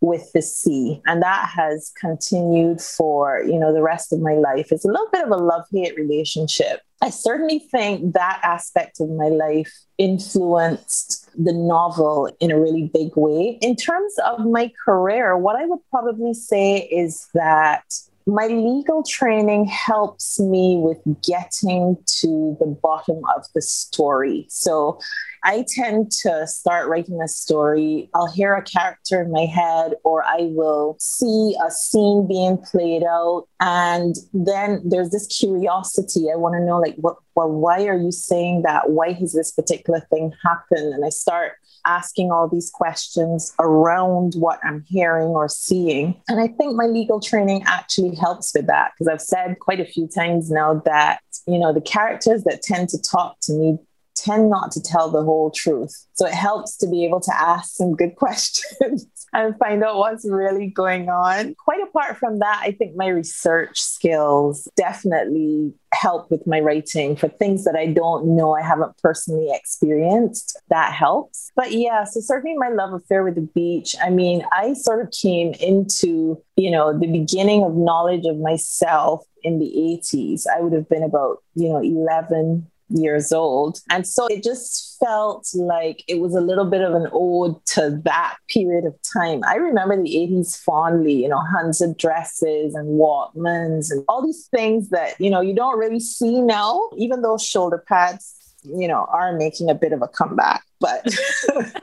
with 0.02 0.32
the 0.34 0.42
sea. 0.42 1.02
And 1.06 1.22
that 1.22 1.50
has 1.56 1.92
continued 2.00 2.82
for 2.82 3.44
you 3.46 3.60
know 3.60 3.74
the 3.74 3.84
rest 3.84 4.12
of 4.12 4.20
my 4.20 4.34
life. 4.34 4.72
It's 4.72 4.86
a 4.86 4.90
little 4.90 5.10
bit 5.12 5.24
of 5.24 5.32
a 5.32 5.38
love 5.38 5.66
hate 5.72 5.96
relationship. 5.96 6.82
I 7.04 7.10
certainly 7.10 7.60
think 7.60 8.14
that 8.14 8.40
aspect 8.44 9.00
of 9.00 9.10
my 9.10 9.30
life 9.30 9.72
influenced 9.98 11.30
the 11.36 11.54
novel 11.54 12.30
in 12.40 12.52
a 12.52 12.60
really 12.60 12.92
big 12.94 13.16
way. 13.16 13.58
In 13.62 13.76
terms 13.76 14.14
of 14.26 14.46
my 14.46 14.72
career 14.84 15.38
what 15.38 15.56
i 15.56 15.66
would 15.66 15.80
probably 15.90 16.34
say 16.34 16.80
is 16.92 17.28
that 17.34 17.84
my 18.26 18.48
legal 18.48 19.04
training 19.04 19.66
helps 19.66 20.40
me 20.40 20.78
with 20.78 21.00
getting 21.24 21.98
to 22.20 22.58
the 22.60 22.68
bottom 22.82 23.22
of 23.36 23.46
the 23.56 23.62
story. 23.62 24.46
So 24.50 25.00
I 25.44 25.66
tend 25.68 26.12
to 26.24 26.46
start 26.46 26.88
writing 26.88 27.20
a 27.22 27.28
story. 27.28 28.10
I'll 28.14 28.32
hear 28.32 28.54
a 28.54 28.64
character 28.64 29.24
in 29.24 29.32
my 29.32 29.46
head, 29.46 29.94
or 30.04 30.24
I 30.24 30.50
will 30.52 30.98
see 31.00 31.56
a 31.66 31.72
scene 31.72 32.28
being 32.28 32.58
played 32.60 33.04
out. 33.04 33.48
And 33.60 34.16
then 34.34 34.82
there's 34.86 35.10
this 35.10 35.26
curiosity. 35.28 36.32
I 36.32 36.36
want 36.36 36.54
to 36.56 36.64
know, 36.64 36.80
like, 36.80 36.96
what, 36.98 37.18
well, 37.36 37.50
why 37.50 37.86
are 37.86 37.98
you 37.98 38.12
saying 38.12 38.62
that? 38.64 38.92
Why 38.92 39.14
has 39.14 39.34
this 39.34 39.52
particular 39.52 40.02
thing 40.12 40.32
happened? 40.44 40.94
And 40.94 41.04
I 41.04 41.10
start 41.10 41.54
asking 41.86 42.32
all 42.32 42.48
these 42.48 42.70
questions 42.70 43.54
around 43.60 44.34
what 44.36 44.60
I'm 44.64 44.84
hearing 44.88 45.30
or 45.30 45.50
seeing. 45.50 46.22
And 46.28 46.40
I 46.40 46.48
think 46.48 46.76
my 46.76 46.86
legal 46.86 47.20
training 47.20 47.64
actually 47.66 48.16
helps 48.16 48.54
with 48.54 48.68
that 48.68 48.92
because 48.94 49.12
I've 49.12 49.22
said 49.22 49.60
quite 49.60 49.80
a 49.80 49.86
few 49.86 50.08
times 50.08 50.52
now 50.52 50.82
that, 50.86 51.22
you 51.48 51.60
know, 51.60 51.74
the 51.74 51.82
characters 51.82 52.44
that 52.44 52.62
tend 52.62 52.90
to 52.90 53.02
talk 53.02 53.38
to 53.44 53.54
me 53.54 53.78
tend 54.16 54.50
not 54.50 54.72
to 54.72 54.82
tell 54.82 55.10
the 55.10 55.24
whole 55.24 55.52
truth. 55.52 56.08
So 56.14 56.26
it 56.26 56.34
helps 56.34 56.78
to 56.78 56.88
be 56.88 57.06
able 57.06 57.22
to 57.22 57.34
ask 57.34 57.76
some 57.76 57.96
good 57.96 58.16
questions 58.18 59.08
and 59.34 59.58
find 59.58 59.84
out 59.84 59.98
what's 59.98 60.28
really 60.28 60.68
going 60.68 61.10
on. 61.10 61.56
Quite 61.56 61.82
apart 61.82 62.18
from 62.18 62.40
that, 62.40 62.62
I 62.64 62.72
think 62.72 62.96
my 62.96 63.08
research 63.08 63.80
skills 63.80 64.68
definitely 64.76 65.74
help 65.94 66.32
with 66.32 66.46
my 66.48 66.60
writing 66.60 67.16
for 67.16 67.28
things 67.28 67.64
that 67.64 67.76
I 67.76 67.88
don't 67.88 68.36
know, 68.36 68.54
I 68.54 68.62
haven't 68.62 68.98
personally 68.98 69.50
experienced. 69.52 70.58
That 70.70 70.94
helps. 70.94 71.52
But 71.56 71.72
yeah, 71.72 72.04
so 72.06 72.22
certainly 72.22 72.58
my 72.58 72.70
love 72.70 72.94
affair 72.94 73.24
with 73.24 73.36
the 73.36 73.42
beach. 73.42 73.96
I 74.02 74.10
mean, 74.10 74.44
I 74.52 74.74
sort 74.74 75.06
of 75.06 75.12
came 75.12 75.54
into, 75.60 76.42
you 76.56 76.72
know, 76.72 76.98
the 76.98 77.08
beginning 77.08 77.64
of 77.64 77.76
knowledge 77.76 78.26
of 78.26 78.38
myself 78.38 79.26
in 79.44 79.60
the 79.60 79.66
80s. 79.66 80.46
I 80.48 80.62
would 80.62 80.74
have 80.74 80.88
been 80.88 81.04
about, 81.04 81.38
you 81.56 81.70
know, 81.70 81.82
11, 81.82 82.71
years 82.94 83.32
old. 83.32 83.80
And 83.90 84.08
so 84.08 84.28
it 84.28 84.44
just 84.44 84.98
felt 85.00 85.50
like 85.54 86.04
it 86.08 86.20
was 86.20 86.36
a 86.36 86.42
little 86.42 86.66
bit 86.66 86.82
of 86.82 86.94
an 86.94 87.08
ode 87.12 87.64
to 87.68 88.00
that 88.04 88.38
period 88.50 88.86
of 88.86 88.96
time. 89.14 89.42
I 89.48 89.56
remember 89.56 89.96
the 89.96 90.10
80s 90.10 90.58
fondly, 90.58 91.14
you 91.14 91.28
know, 91.28 91.42
Hunza 91.54 91.96
dresses 91.98 92.76
and 92.76 93.00
Walkmans 93.00 93.92
and 93.92 94.04
all 94.08 94.26
these 94.26 94.48
things 94.48 94.90
that, 94.90 95.20
you 95.20 95.30
know, 95.30 95.42
you 95.42 95.56
don't 95.56 95.80
really 95.80 96.00
see 96.00 96.42
now, 96.42 96.90
even 96.98 97.22
those 97.22 97.46
shoulder 97.46 97.84
pads, 97.88 98.36
you 98.64 98.88
know, 98.88 99.08
are 99.12 99.34
making 99.34 99.70
a 99.70 99.76
bit 99.76 99.94
of 99.94 100.02
a 100.02 100.08
comeback. 100.08 100.64
But 100.80 101.08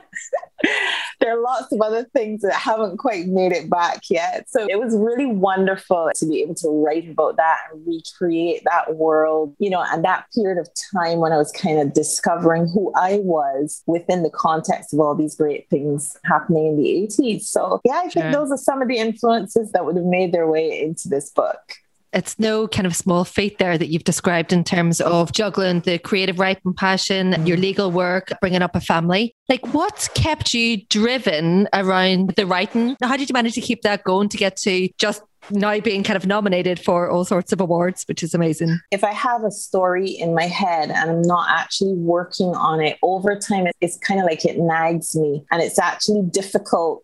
there 1.19 1.37
are 1.37 1.41
lots 1.41 1.71
of 1.71 1.81
other 1.81 2.05
things 2.13 2.41
that 2.41 2.53
haven't 2.53 2.97
quite 2.97 3.27
made 3.27 3.51
it 3.51 3.69
back 3.69 4.01
yet. 4.09 4.49
So 4.49 4.67
it 4.69 4.79
was 4.79 4.95
really 4.95 5.25
wonderful 5.25 6.11
to 6.15 6.25
be 6.25 6.41
able 6.41 6.55
to 6.55 6.69
write 6.69 7.09
about 7.09 7.37
that 7.37 7.59
and 7.71 7.85
recreate 7.85 8.63
that 8.65 8.95
world, 8.95 9.55
you 9.59 9.69
know, 9.69 9.83
and 9.91 10.03
that 10.03 10.25
period 10.35 10.57
of 10.57 10.67
time 10.93 11.19
when 11.19 11.31
I 11.31 11.37
was 11.37 11.51
kind 11.51 11.79
of 11.79 11.93
discovering 11.93 12.67
who 12.67 12.91
I 12.95 13.19
was 13.23 13.83
within 13.87 14.23
the 14.23 14.29
context 14.29 14.93
of 14.93 14.99
all 14.99 15.15
these 15.15 15.35
great 15.35 15.69
things 15.69 16.17
happening 16.25 16.67
in 16.67 16.77
the 16.77 16.89
80s. 16.89 17.43
So 17.43 17.79
yeah, 17.85 17.99
I 18.03 18.09
think 18.09 18.13
sure. 18.25 18.31
those 18.31 18.51
are 18.51 18.57
some 18.57 18.81
of 18.81 18.87
the 18.87 18.97
influences 18.97 19.71
that 19.71 19.85
would 19.85 19.95
have 19.95 20.05
made 20.05 20.33
their 20.33 20.47
way 20.47 20.81
into 20.81 21.07
this 21.07 21.29
book 21.29 21.75
it's 22.13 22.39
no 22.39 22.67
kind 22.67 22.87
of 22.87 22.95
small 22.95 23.23
feat 23.25 23.57
there 23.57 23.77
that 23.77 23.87
you've 23.87 24.03
described 24.03 24.51
in 24.51 24.63
terms 24.63 25.01
of 25.01 25.31
juggling 25.31 25.81
the 25.81 25.99
creative 25.99 26.39
writing 26.39 26.73
passion, 26.73 27.45
your 27.45 27.57
legal 27.57 27.91
work, 27.91 28.31
bringing 28.41 28.61
up 28.61 28.75
a 28.75 28.81
family. 28.81 29.35
Like, 29.47 29.73
what's 29.73 30.07
kept 30.09 30.53
you 30.53 30.85
driven 30.87 31.67
around 31.73 32.35
the 32.35 32.45
writing? 32.45 32.95
How 33.01 33.17
did 33.17 33.29
you 33.29 33.33
manage 33.33 33.55
to 33.55 33.61
keep 33.61 33.81
that 33.83 34.03
going 34.03 34.29
to 34.29 34.37
get 34.37 34.57
to 34.57 34.89
just 34.97 35.23
now 35.51 35.79
being 35.79 36.03
kind 36.03 36.17
of 36.17 36.25
nominated 36.25 36.79
for 36.79 37.09
all 37.09 37.25
sorts 37.25 37.51
of 37.51 37.61
awards, 37.61 38.03
which 38.07 38.23
is 38.23 38.33
amazing. 38.33 38.79
If 38.91 39.03
I 39.03 39.13
have 39.13 39.43
a 39.43 39.51
story 39.51 40.09
in 40.09 40.35
my 40.35 40.47
head 40.47 40.91
and 40.91 41.09
I'm 41.09 41.21
not 41.21 41.47
actually 41.49 41.93
working 41.93 42.53
on 42.55 42.81
it 42.81 42.97
over 43.01 43.35
time, 43.35 43.67
it's 43.81 43.97
kind 43.97 44.19
of 44.19 44.25
like 44.25 44.45
it 44.45 44.57
nags 44.59 45.15
me 45.15 45.43
and 45.51 45.61
it's 45.61 45.79
actually 45.79 46.23
difficult 46.23 47.03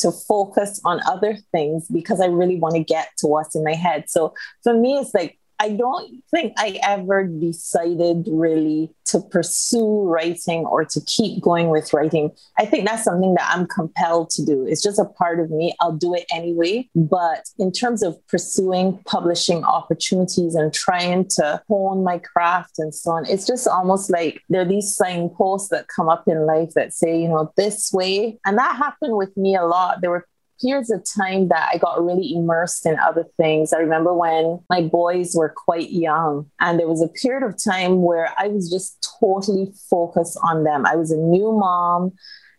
to 0.00 0.12
focus 0.12 0.80
on 0.84 1.00
other 1.06 1.36
things 1.52 1.88
because 1.88 2.20
I 2.20 2.26
really 2.26 2.56
want 2.56 2.74
to 2.74 2.84
get 2.84 3.08
to 3.18 3.26
what's 3.26 3.54
in 3.54 3.64
my 3.64 3.74
head. 3.74 4.04
So 4.08 4.34
for 4.62 4.74
me, 4.74 4.98
it's 4.98 5.14
like 5.14 5.39
I 5.60 5.68
don't 5.68 6.22
think 6.30 6.54
I 6.56 6.80
ever 6.82 7.24
decided 7.24 8.26
really 8.30 8.90
to 9.04 9.20
pursue 9.20 10.02
writing 10.04 10.64
or 10.64 10.86
to 10.86 11.00
keep 11.06 11.42
going 11.42 11.68
with 11.68 11.92
writing. 11.92 12.30
I 12.58 12.64
think 12.64 12.86
that's 12.86 13.04
something 13.04 13.34
that 13.34 13.52
I'm 13.54 13.66
compelled 13.66 14.30
to 14.30 14.44
do. 14.44 14.66
It's 14.66 14.82
just 14.82 14.98
a 14.98 15.04
part 15.04 15.38
of 15.38 15.50
me. 15.50 15.74
I'll 15.80 15.92
do 15.92 16.14
it 16.14 16.24
anyway. 16.32 16.88
But 16.94 17.44
in 17.58 17.72
terms 17.72 18.02
of 18.02 18.16
pursuing 18.28 19.02
publishing 19.04 19.62
opportunities 19.64 20.54
and 20.54 20.72
trying 20.72 21.28
to 21.36 21.62
hone 21.68 22.04
my 22.04 22.18
craft 22.18 22.78
and 22.78 22.94
so 22.94 23.10
on, 23.10 23.26
it's 23.26 23.46
just 23.46 23.68
almost 23.68 24.10
like 24.10 24.40
there 24.48 24.62
are 24.62 24.64
these 24.64 24.96
signposts 24.96 25.68
that 25.68 25.88
come 25.94 26.08
up 26.08 26.24
in 26.26 26.46
life 26.46 26.70
that 26.74 26.94
say, 26.94 27.20
you 27.20 27.28
know, 27.28 27.52
this 27.58 27.92
way. 27.92 28.38
And 28.46 28.56
that 28.56 28.76
happened 28.76 29.16
with 29.16 29.36
me 29.36 29.56
a 29.56 29.66
lot. 29.66 30.00
There 30.00 30.10
were 30.10 30.26
periods 30.60 30.90
of 30.90 31.04
time 31.04 31.48
that 31.48 31.70
I 31.72 31.78
got 31.78 32.04
really 32.04 32.34
immersed 32.34 32.86
in 32.86 32.98
other 32.98 33.24
things. 33.36 33.72
I 33.72 33.78
remember 33.78 34.14
when 34.14 34.60
my 34.68 34.82
boys 34.82 35.34
were 35.34 35.54
quite 35.56 35.90
young, 35.90 36.50
and 36.60 36.78
there 36.78 36.88
was 36.88 37.02
a 37.02 37.08
period 37.08 37.46
of 37.46 37.62
time 37.62 38.02
where 38.02 38.32
I 38.38 38.48
was 38.48 38.70
just 38.70 39.14
totally 39.20 39.72
focused 39.88 40.38
on 40.42 40.64
them. 40.64 40.86
I 40.86 40.96
was 40.96 41.10
a 41.10 41.16
new 41.16 41.52
mom 41.52 42.12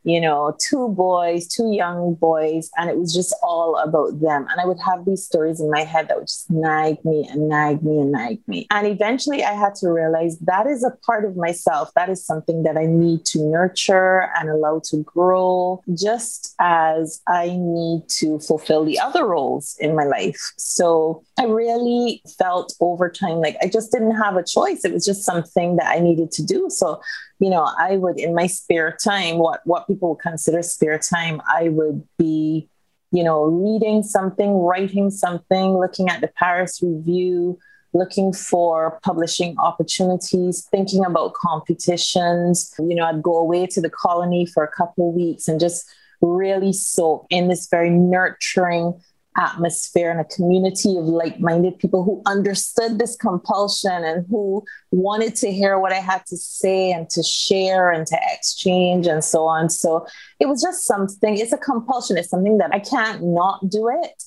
you 0.04 0.20
know, 0.20 0.56
two 0.60 0.90
boys, 0.90 1.48
two 1.48 1.72
young 1.72 2.16
boys, 2.16 2.70
and 2.78 2.90
it 2.90 2.98
was 2.98 3.14
just 3.14 3.36
all 3.44 3.78
about 3.78 4.20
them. 4.20 4.48
And 4.50 4.60
I 4.60 4.66
would 4.66 4.80
have 4.80 5.06
these 5.06 5.24
stories 5.24 5.60
in 5.60 5.70
my 5.70 5.84
head 5.84 6.08
that 6.08 6.18
would 6.18 6.28
just 6.28 6.50
nag 6.50 7.04
me 7.06 7.28
and 7.30 7.48
nag 7.48 7.84
me 7.84 8.00
and 8.00 8.12
nag 8.12 8.40
me. 8.48 8.68
And 8.72 8.88
eventually 8.88 9.44
I 9.44 9.54
had 9.54 9.76
to 9.76 9.90
realize 9.90 10.38
that 10.40 10.68
is 10.68 10.84
a 10.84 10.92
part 11.06 11.26
of 11.26 11.36
myself. 11.36 11.92
That 11.96 12.10
is 12.10 12.26
something 12.26 12.64
that 12.64 12.78
I 12.78 12.86
need 12.86 13.26
to 13.26 13.40
nurture 13.40 14.32
and 14.36 14.50
allow 14.50 14.82
to 14.86 14.98
grow, 15.04 15.84
just 15.94 16.56
as 16.60 17.22
I 17.28 17.48
need 17.50 18.08
to 18.20 18.40
fulfill 18.40 18.86
the 18.86 19.00
other 19.00 19.28
roles 19.28 19.76
in 19.80 19.96
my 19.96 20.06
life. 20.06 20.54
So 20.58 21.24
I 21.40 21.46
really 21.46 22.22
felt 22.38 22.74
over 22.80 23.10
time 23.10 23.42
like 23.42 23.58
I 23.62 23.68
just 23.68 23.92
didn't 23.92 24.16
have 24.16 24.36
a 24.36 24.44
choice. 24.44 24.84
It 24.84 24.94
was 24.94 25.06
just 25.06 25.24
something 25.24 25.76
that 25.78 25.88
I 25.88 26.00
needed 26.00 26.32
to 26.34 26.44
do. 26.44 26.70
So 26.70 27.02
you 27.42 27.50
know, 27.50 27.68
I 27.80 27.98
would 27.98 28.20
in 28.20 28.36
my 28.36 28.46
spare 28.46 28.96
time, 29.04 29.40
what 29.40 29.62
what 29.66 29.88
people 29.88 30.10
would 30.10 30.20
consider 30.20 30.62
spare 30.62 31.00
time, 31.00 31.42
I 31.52 31.70
would 31.70 32.08
be, 32.20 32.70
you 33.12 33.24
know, 33.24 33.46
reading 33.46 34.04
something, 34.04 34.54
writing 34.54 35.10
something, 35.10 35.76
looking 35.76 36.08
at 36.08 36.22
the 36.22 36.28
Paris 36.28 36.84
Review, 36.84 37.58
looking 37.94 38.32
for 38.32 39.00
publishing 39.02 39.58
opportunities, 39.58 40.68
thinking 40.70 41.04
about 41.04 41.34
competitions. 41.34 42.76
You 42.78 42.94
know, 42.94 43.06
I'd 43.06 43.24
go 43.24 43.40
away 43.40 43.66
to 43.66 43.82
the 43.82 43.90
colony 43.90 44.46
for 44.46 44.64
a 44.64 44.72
couple 44.72 45.10
of 45.10 45.16
weeks 45.16 45.48
and 45.48 45.60
just 45.60 45.90
really 46.22 46.72
soak 46.72 47.26
in 47.32 47.48
this 47.48 47.68
very 47.68 47.90
nurturing 47.90 49.02
atmosphere 49.38 50.12
and 50.12 50.20
a 50.20 50.26
community 50.26 50.98
of 50.98 51.06
like-minded 51.06 51.80
people 51.80 52.04
who 52.04 52.22
understood 52.26 53.00
this 53.00 53.16
compulsion 53.16 54.04
and 54.04 54.26
who 54.30 54.64
wanted 54.92 55.36
to 55.36 55.52
hear 55.52 55.80
what 55.80 55.94
I 55.94 56.00
had 56.00 56.26
to 56.28 56.38
say 56.38 56.92
and 56.92 57.10
to 57.12 57.24
share 57.24 57.92
and 57.92 58.06
to 58.08 58.20
exchange 58.34 59.08
and 59.08 59.24
so 59.24 59.46
on. 59.46 59.70
So 59.70 60.06
it 60.40 60.48
was 60.48 60.62
just 60.62 60.84
something, 60.84 61.38
it's 61.38 61.54
a 61.54 61.58
compulsion. 61.58 62.18
It's 62.18 62.30
something 62.30 62.58
that 62.58 62.74
I 62.74 62.80
can't 62.80 63.24
not 63.24 63.70
do 63.70 63.90
it. 63.90 64.24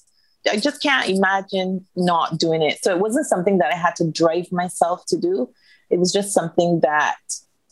I 0.50 0.56
just 0.56 0.82
can't 0.82 1.08
imagine 1.08 1.86
not 1.96 2.38
doing 2.38 2.62
it. 2.62 2.82
So 2.82 2.94
it 2.94 3.00
wasn't 3.00 3.26
something 3.26 3.58
that 3.58 3.72
I 3.72 3.76
had 3.76 3.96
to 3.96 4.10
drive 4.10 4.52
myself 4.52 5.04
to 5.08 5.18
do. 5.18 5.50
It 5.90 5.98
was 5.98 6.12
just 6.12 6.32
something 6.32 6.80
that 6.80 7.16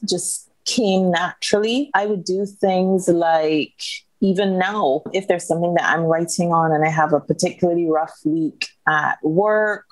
just 0.08 0.50
came 0.64 1.10
naturally. 1.10 1.90
I 1.94 2.06
would 2.06 2.24
do 2.24 2.46
things 2.46 3.08
like 3.08 3.82
even 4.22 4.56
now, 4.56 5.02
if 5.12 5.26
there's 5.26 5.46
something 5.46 5.74
that 5.74 5.90
I'm 5.90 6.02
writing 6.02 6.52
on 6.52 6.70
and 6.72 6.84
I 6.84 6.90
have 6.90 7.12
a 7.12 7.20
particularly 7.20 7.86
rough 7.86 8.14
week 8.24 8.68
at 8.88 9.18
work, 9.22 9.84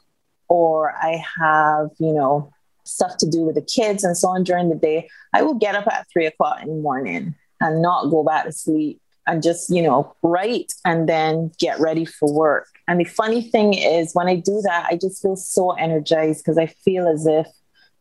or 0.48 0.92
I 0.92 1.22
have, 1.38 1.90
you 1.98 2.12
know, 2.12 2.52
stuff 2.84 3.16
to 3.18 3.28
do 3.28 3.42
with 3.42 3.56
the 3.56 3.62
kids 3.62 4.04
and 4.04 4.16
so 4.16 4.28
on 4.28 4.44
during 4.44 4.68
the 4.68 4.76
day, 4.76 5.08
I 5.34 5.42
will 5.42 5.54
get 5.54 5.74
up 5.74 5.86
at 5.88 6.06
three 6.12 6.26
o'clock 6.26 6.62
in 6.62 6.68
the 6.68 6.80
morning 6.80 7.34
and 7.60 7.82
not 7.82 8.10
go 8.10 8.22
back 8.22 8.44
to 8.44 8.52
sleep 8.52 9.00
and 9.26 9.42
just, 9.42 9.68
you 9.68 9.82
know, 9.82 10.14
write 10.22 10.72
and 10.84 11.08
then 11.08 11.50
get 11.58 11.78
ready 11.80 12.04
for 12.04 12.32
work. 12.32 12.68
And 12.88 13.00
the 13.00 13.04
funny 13.04 13.42
thing 13.42 13.74
is, 13.74 14.12
when 14.14 14.28
I 14.28 14.36
do 14.36 14.60
that, 14.62 14.86
I 14.90 14.96
just 14.96 15.22
feel 15.22 15.36
so 15.36 15.72
energized 15.72 16.44
because 16.44 16.56
I 16.56 16.66
feel 16.66 17.08
as 17.08 17.26
if 17.26 17.46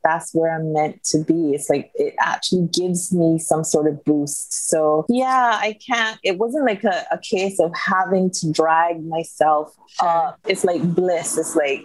that's 0.04 0.34
where 0.34 0.56
I'm 0.56 0.74
meant 0.74 1.04
to 1.06 1.24
be. 1.24 1.54
It's 1.54 1.70
like 1.70 1.92
it 1.96 2.16
actually 2.20 2.68
gives 2.74 3.14
me 3.14 3.40
some 3.40 3.64
sort 3.64 3.88
of 3.88 4.04
boost. 4.04 4.70
So, 4.70 5.06
yeah, 5.10 5.58
I 5.62 5.78
can't, 5.86 6.20
it 6.24 6.38
wasn't 6.38 6.66
like 6.66 6.84
a, 6.84 7.06
a 7.12 7.18
case 7.18 7.60
of 7.60 7.72
having 7.76 8.32
to 8.32 8.52
drag 8.52 9.06
myself 9.06 9.74
up. 10.00 10.40
It's 10.48 10.64
like 10.64 10.82
bliss. 10.84 11.38
It's 11.38 11.56
like, 11.56 11.82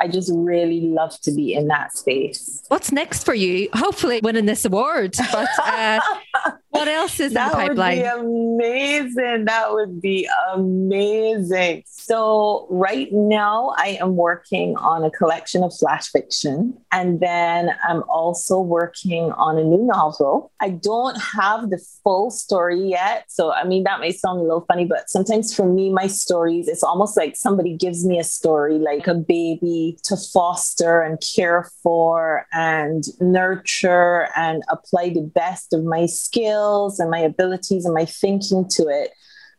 I 0.00 0.08
just 0.08 0.30
really 0.34 0.80
love 0.80 1.18
to 1.20 1.32
be 1.32 1.54
in 1.54 1.68
that 1.68 1.96
space. 1.96 2.62
What's 2.68 2.90
next 2.90 3.24
for 3.24 3.34
you? 3.34 3.68
Hopefully, 3.74 4.20
winning 4.22 4.46
this 4.46 4.64
award. 4.64 5.14
But 5.32 5.48
uh, 5.64 6.00
what 6.74 6.88
else 6.88 7.20
is 7.20 7.34
that 7.34 7.52
in 7.52 7.58
the 7.58 7.66
pipeline? 7.68 7.98
That 8.02 8.18
would 8.18 8.26
be 8.26 8.64
amazing. 8.64 9.44
That 9.44 9.72
would 9.72 10.02
be 10.02 10.28
amazing. 10.52 11.84
So, 11.86 12.66
right 12.68 13.08
now, 13.12 13.74
I 13.78 13.96
am 14.00 14.16
working 14.16 14.76
on 14.78 15.04
a 15.04 15.10
collection 15.10 15.62
of 15.62 15.72
flash 15.72 16.10
fiction. 16.10 16.76
And 16.90 17.20
then 17.20 17.70
I'm 17.88 18.02
also 18.08 18.58
working 18.58 19.30
on 19.32 19.56
a 19.56 19.62
new 19.62 19.86
novel. 19.86 20.50
I 20.60 20.70
don't 20.70 21.16
have 21.16 21.70
the 21.70 21.78
full 22.02 22.32
story 22.32 22.80
yet. 22.80 23.26
So, 23.28 23.52
I 23.52 23.62
mean, 23.62 23.84
that 23.84 24.00
may 24.00 24.10
sound 24.10 24.40
a 24.40 24.42
little 24.42 24.64
funny, 24.66 24.84
but 24.84 25.08
sometimes 25.08 25.54
for 25.54 25.72
me, 25.72 25.90
my 25.90 26.08
stories, 26.08 26.66
it's 26.66 26.82
almost 26.82 27.16
like 27.16 27.36
somebody 27.36 27.76
gives 27.76 28.04
me 28.04 28.18
a 28.18 28.24
story, 28.24 28.78
like 28.78 29.06
a 29.06 29.14
baby 29.14 29.96
to 30.02 30.16
foster 30.16 31.02
and 31.02 31.22
care 31.36 31.70
for 31.84 32.48
and 32.52 33.04
nurture 33.20 34.28
and 34.36 34.64
apply 34.68 35.10
the 35.10 35.30
best 35.34 35.72
of 35.72 35.84
my 35.84 36.06
skills 36.06 36.63
and 36.98 37.10
my 37.10 37.18
abilities 37.18 37.84
and 37.84 37.94
my 37.94 38.04
thinking 38.04 38.68
to 38.70 38.84
it 38.88 39.10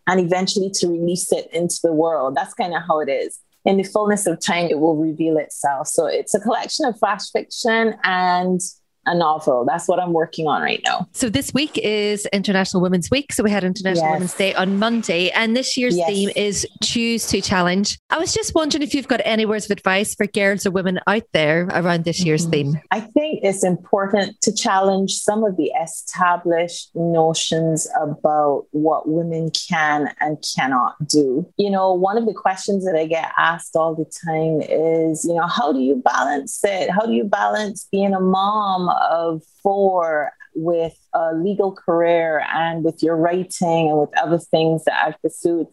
and 0.08 0.20
eventually 0.20 0.70
to 0.76 0.88
release 0.88 1.32
it 1.32 1.48
into 1.54 1.80
the 1.84 1.94
world. 1.94 2.36
That's 2.36 2.54
kind 2.54 2.76
of 2.76 2.84
how 2.88 3.00
it 3.00 3.10
is. 3.10 3.40
In 3.66 3.78
the 3.78 3.84
fullness 3.84 4.28
of 4.28 4.40
time, 4.40 4.68
it 4.70 4.80
will 4.80 4.96
reveal 4.96 5.38
itself. 5.38 5.88
So 5.88 6.06
it's 6.06 6.36
a 6.36 6.40
collection 6.40 6.86
of 6.86 7.00
flash 7.00 7.32
fiction 7.32 7.96
and 8.04 8.62
a 9.06 9.16
novel. 9.16 9.66
That's 9.66 9.88
what 9.88 10.00
I'm 10.00 10.14
working 10.14 10.48
on 10.48 10.62
right 10.62 10.82
now. 10.86 11.08
So 11.14 11.30
this 11.30 11.54
week 11.54 11.78
is 11.78 12.26
International 12.28 12.82
Women's 12.82 13.10
Week. 13.12 13.34
So 13.34 13.44
we 13.44 13.52
had 13.52 13.64
International 13.64 14.08
yes. 14.08 14.14
Women's 14.16 14.34
Day 14.34 14.54
on 14.54 14.80
Monday, 14.80 15.30
and 15.32 15.56
this 15.56 15.78
year's 15.78 15.98
yes. 15.98 16.10
theme 16.10 16.30
is 16.36 16.68
Choose 16.84 17.28
to 17.28 17.42
Challenge. 17.42 17.98
I 18.10 18.18
was 18.18 18.34
just 18.34 18.56
wondering 18.56 18.82
if 18.82 18.94
you've 18.94 19.08
got 19.08 19.22
any 19.26 19.46
words 19.46 19.66
of 19.66 19.72
advice 19.72 20.16
for 20.16 20.26
girls 20.28 20.66
or 20.66 20.72
women 20.72 21.00
out 21.08 21.24
there 21.34 21.68
around 21.68 22.06
this 22.06 22.24
year's 22.24 22.44
mm-hmm. 22.44 22.72
theme. 22.72 22.82
I 22.92 23.00
think 23.00 23.40
it's 23.44 23.64
important 23.64 24.40
to 24.42 24.54
challenge 24.54 25.14
some 25.14 25.44
of 25.44 25.58
the 25.58 25.72
established 25.82 26.92
notions 26.96 27.88
about 28.02 28.66
what 28.72 29.08
women 29.08 29.52
can 29.70 30.14
and 30.20 30.44
cannot 30.56 30.96
do. 31.08 31.48
You 31.58 31.70
know, 31.70 31.94
one 31.94 32.18
of 32.18 32.26
the 32.26 32.34
questions 32.34 32.86
that 32.86 32.96
I 32.96 33.06
get 33.06 33.32
asked 33.38 33.76
all 33.76 33.96
the 33.96 34.06
time 34.26 34.62
is, 34.62 35.26
you 35.26 35.34
know, 35.34 35.48
how 35.48 35.72
do 35.72 35.80
you 35.80 35.96
balance 35.96 36.64
it? 36.64 36.90
How 36.90 37.06
do 37.06 37.14
you 37.14 37.24
balance 37.24 37.88
being 37.92 38.14
a 38.14 38.20
mom? 38.20 38.90
Of 39.10 39.44
four 39.62 40.32
with 40.56 40.98
a 41.14 41.34
legal 41.36 41.72
career 41.72 42.46
and 42.54 42.84
with 42.84 43.04
your 43.04 43.18
writing 43.18 43.90
and 43.90 44.00
with 44.00 44.18
other 44.18 44.40
things 44.40 44.86
that 44.86 45.06
I've 45.06 45.22
pursued. 45.22 45.68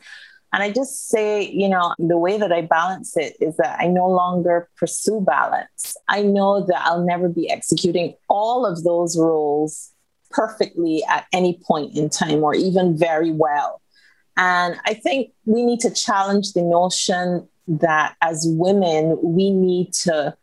And 0.53 0.63
I 0.63 0.71
just 0.71 1.09
say, 1.09 1.49
you 1.49 1.69
know, 1.69 1.95
the 1.99 2.19
way 2.19 2.37
that 2.37 2.53
I 2.53 2.63
balance 2.63 3.17
it 3.17 3.37
is 3.41 3.57
that 3.57 3.79
I 3.81 3.87
no 3.87 4.07
longer 4.09 4.69
pursue 4.77 5.21
balance. 5.21 5.97
I 6.09 6.23
know 6.23 6.67
that 6.67 6.83
I'll 6.85 7.05
never 7.05 7.29
be 7.29 7.51
executing 7.51 8.15
all 8.29 8.67
of 8.67 8.85
those 8.85 9.19
roles 9.19 9.91
perfectly 10.31 11.03
at 11.09 11.27
any 11.33 11.59
point 11.67 11.97
in 11.97 12.11
time 12.11 12.43
or 12.45 12.55
even 12.55 12.99
very 12.99 13.31
well. 13.31 13.81
And 14.37 14.79
I 14.85 14.95
think 14.95 15.33
we 15.47 15.65
need 15.65 15.81
to 15.81 15.91
challenge 15.91 16.53
the 16.53 16.63
notion 16.63 17.49
that 17.67 18.15
as 18.21 18.45
women, 18.47 19.19
we 19.23 19.51
need 19.51 19.93
to 19.93 20.35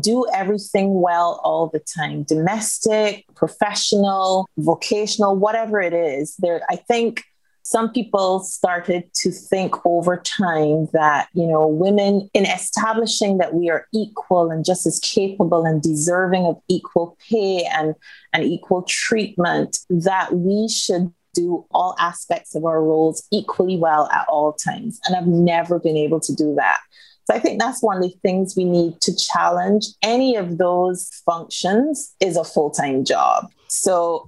do 0.00 0.26
everything 0.32 1.00
well 1.00 1.40
all 1.44 1.68
the 1.68 1.80
time. 1.80 2.22
Domestic 2.22 3.24
professional 3.34 4.48
vocational 4.56 5.36
whatever 5.36 5.80
it 5.80 5.92
is 5.92 6.36
there 6.38 6.62
i 6.70 6.76
think 6.76 7.24
some 7.62 7.90
people 7.90 8.40
started 8.40 9.04
to 9.14 9.30
think 9.30 9.74
over 9.86 10.16
time 10.18 10.86
that 10.92 11.28
you 11.34 11.46
know 11.46 11.66
women 11.66 12.28
in 12.34 12.46
establishing 12.46 13.38
that 13.38 13.54
we 13.54 13.70
are 13.70 13.86
equal 13.92 14.50
and 14.50 14.64
just 14.64 14.86
as 14.86 14.98
capable 15.00 15.64
and 15.64 15.82
deserving 15.82 16.44
of 16.44 16.60
equal 16.68 17.16
pay 17.28 17.64
and 17.64 17.94
and 18.32 18.44
equal 18.44 18.82
treatment 18.82 19.78
that 19.90 20.32
we 20.34 20.68
should 20.68 21.12
do 21.34 21.66
all 21.72 21.96
aspects 21.98 22.54
of 22.54 22.64
our 22.64 22.82
roles 22.82 23.26
equally 23.32 23.76
well 23.76 24.08
at 24.12 24.26
all 24.28 24.52
times. 24.52 25.00
And 25.06 25.16
i've 25.16 25.26
never 25.26 25.78
been 25.78 25.96
able 25.96 26.20
to 26.20 26.34
do 26.34 26.54
that 26.54 26.80
so 27.26 27.34
I 27.34 27.38
think 27.38 27.60
that's 27.60 27.82
one 27.82 27.96
of 27.98 28.02
the 28.02 28.14
things 28.22 28.54
we 28.56 28.64
need 28.64 29.00
to 29.02 29.16
challenge. 29.16 29.86
Any 30.02 30.36
of 30.36 30.58
those 30.58 31.10
functions 31.24 32.14
is 32.20 32.36
a 32.36 32.44
full 32.44 32.70
time 32.70 33.04
job. 33.04 33.50
So 33.68 34.26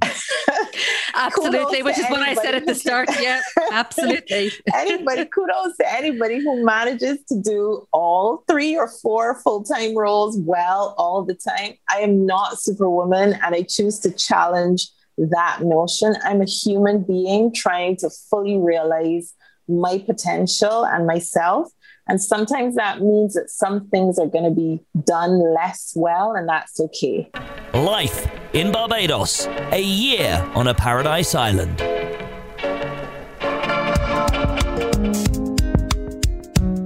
absolutely, 1.15 1.83
which 1.83 1.99
is 1.99 2.07
what 2.07 2.21
I 2.21 2.35
said 2.35 2.55
at 2.55 2.67
the 2.67 2.75
start. 2.75 3.09
Yeah, 3.21 3.41
absolutely. 3.71 4.51
anybody, 4.75 5.27
kudos 5.27 5.77
to 5.77 5.93
anybody 5.93 6.41
who 6.41 6.65
manages 6.65 7.19
to 7.29 7.41
do 7.41 7.87
all 7.93 8.45
three 8.49 8.77
or 8.77 8.89
four 8.89 9.41
full 9.41 9.63
time 9.63 9.97
roles 9.97 10.39
well 10.39 10.95
all 10.99 11.23
the 11.23 11.35
time. 11.35 11.75
I 11.89 12.01
am 12.01 12.27
not 12.27 12.59
superwoman, 12.59 13.35
and 13.45 13.55
I 13.55 13.63
choose 13.63 14.01
to 14.01 14.11
challenge 14.11 14.89
that 15.19 15.61
notion. 15.63 16.17
I'm 16.25 16.41
a 16.41 16.47
human 16.47 17.03
being 17.03 17.53
trying 17.55 17.97
to 17.99 18.11
fully 18.31 18.57
realize 18.57 19.35
my 19.69 19.99
potential 19.99 20.85
and 20.87 21.07
myself. 21.07 21.71
And 22.09 22.23
sometimes 22.23 22.77
that 22.77 23.01
means 23.01 23.35
that 23.35 23.51
some 23.51 23.89
things 23.89 24.19
are 24.19 24.29
going 24.29 24.45
to 24.45 24.51
be 24.51 24.81
done 25.05 25.53
less 25.55 25.93
well, 25.97 26.35
and 26.35 26.49
that's 26.49 26.79
okay. 26.79 27.29
Life 27.75 28.31
in 28.53 28.71
Barbados, 28.71 29.47
a 29.73 29.83
year 29.83 30.49
on 30.55 30.69
a 30.69 30.75
paradise 30.75 31.35
island. 31.35 31.83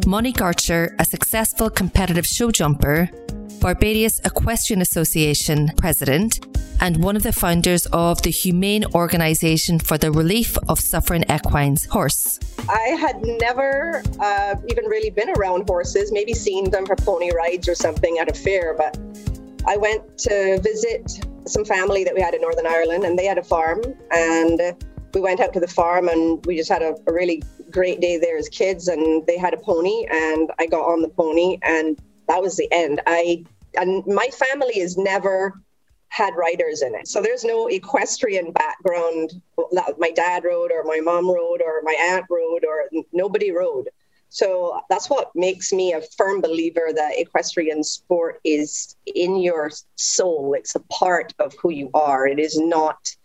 Monique 0.07 0.41
Archer, 0.41 0.97
a 0.99 1.05
successful 1.05 1.71
competitive 1.71 2.27
show 2.27 2.51
jumper, 2.51 3.09
Barbados 3.61 4.21
Equestrian 4.25 4.81
Association 4.81 5.71
president, 5.77 6.50
and 6.81 7.05
one 7.05 7.15
of 7.15 7.23
the 7.23 7.33
founders 7.33 7.87
of 7.87 8.23
the 8.23 8.31
Humane 8.31 8.85
Organisation 8.95 9.79
for 9.79 9.99
the 9.99 10.11
Relief 10.11 10.57
of 10.69 10.81
Suffering 10.81 11.23
Equines, 11.29 11.87
HORSE. 11.87 12.41
I 12.69 12.97
had 12.99 13.23
never 13.23 14.03
uh, 14.19 14.55
even 14.69 14.87
really 14.87 15.11
been 15.11 15.31
around 15.37 15.69
horses, 15.69 16.11
maybe 16.11 16.33
seen 16.33 16.71
them 16.71 16.87
for 16.87 16.97
pony 16.97 17.31
rides 17.33 17.69
or 17.69 17.75
something 17.75 18.19
at 18.19 18.31
a 18.31 18.35
fair, 18.35 18.75
but 18.75 18.99
I 19.67 19.77
went 19.77 20.19
to 20.19 20.59
visit 20.63 21.21
some 21.47 21.65
family 21.65 22.05
that 22.05 22.15
we 22.15 22.21
had 22.21 22.35
in 22.35 22.41
Northern 22.41 22.67
Ireland, 22.67 23.05
and 23.05 23.19
they 23.19 23.27
had 23.27 23.39
a 23.39 23.43
farm. 23.43 23.83
And 24.11 24.61
we 25.15 25.21
went 25.21 25.41
out 25.41 25.53
to 25.53 25.61
the 25.61 25.69
farm 25.69 26.09
and 26.09 26.45
we 26.47 26.57
just 26.57 26.71
had 26.71 26.83
a, 26.83 26.95
a 27.07 27.13
really 27.13 27.43
great 27.71 28.01
day 28.01 28.17
there 28.17 28.37
as 28.37 28.49
kids. 28.49 28.89
And 28.89 29.27
they 29.27 29.37
had 29.37 29.53
a 29.53 29.59
pony, 29.59 30.07
and 30.11 30.51
I 30.59 30.67
got 30.67 30.83
on 30.83 31.03
the 31.03 31.09
pony, 31.09 31.59
and 31.63 31.99
that 32.29 32.41
was 32.41 32.57
the 32.57 32.69
end. 32.73 33.01
I 33.07 33.45
and 33.77 34.05
my 34.07 34.29
family 34.29 34.79
is 34.79 34.97
never 34.97 35.55
had 36.11 36.35
riders 36.37 36.83
in 36.83 36.95
it. 36.95 37.09
So 37.09 37.23
there's 37.23 37.45
no 37.45 37.69
equestrian 37.69 38.53
background 38.53 39.41
that 39.73 39.95
my 39.99 40.11
dad 40.11 40.45
rode 40.45 40.73
or 40.73 40.85
my 40.85 41.01
mom 41.01 41.29
rode 41.29 41.63
or 41.65 41.81
my 41.83 41.97
aunt 41.99 42.27
rode 42.29 42.65
or 42.65 42.85
nobody 43.13 43.53
rode. 43.53 43.89
So 44.29 44.81
that's 44.89 45.09
what 45.09 45.31
makes 45.35 45.73
me 45.73 45.93
a 45.93 46.03
firm 46.17 46.41
believer 46.41 46.91
that 46.95 47.19
equestrian 47.19 47.83
sport 47.83 48.41
is 48.45 48.97
in 49.07 49.37
your 49.37 49.71
soul. 49.97 50.55
It's 50.57 50.75
a 50.75 50.81
part 50.81 51.33
of 51.39 51.55
who 51.61 51.71
you 51.71 51.91
are. 51.95 52.27
It 52.27 52.39
is 52.39 52.59
not 52.59 53.17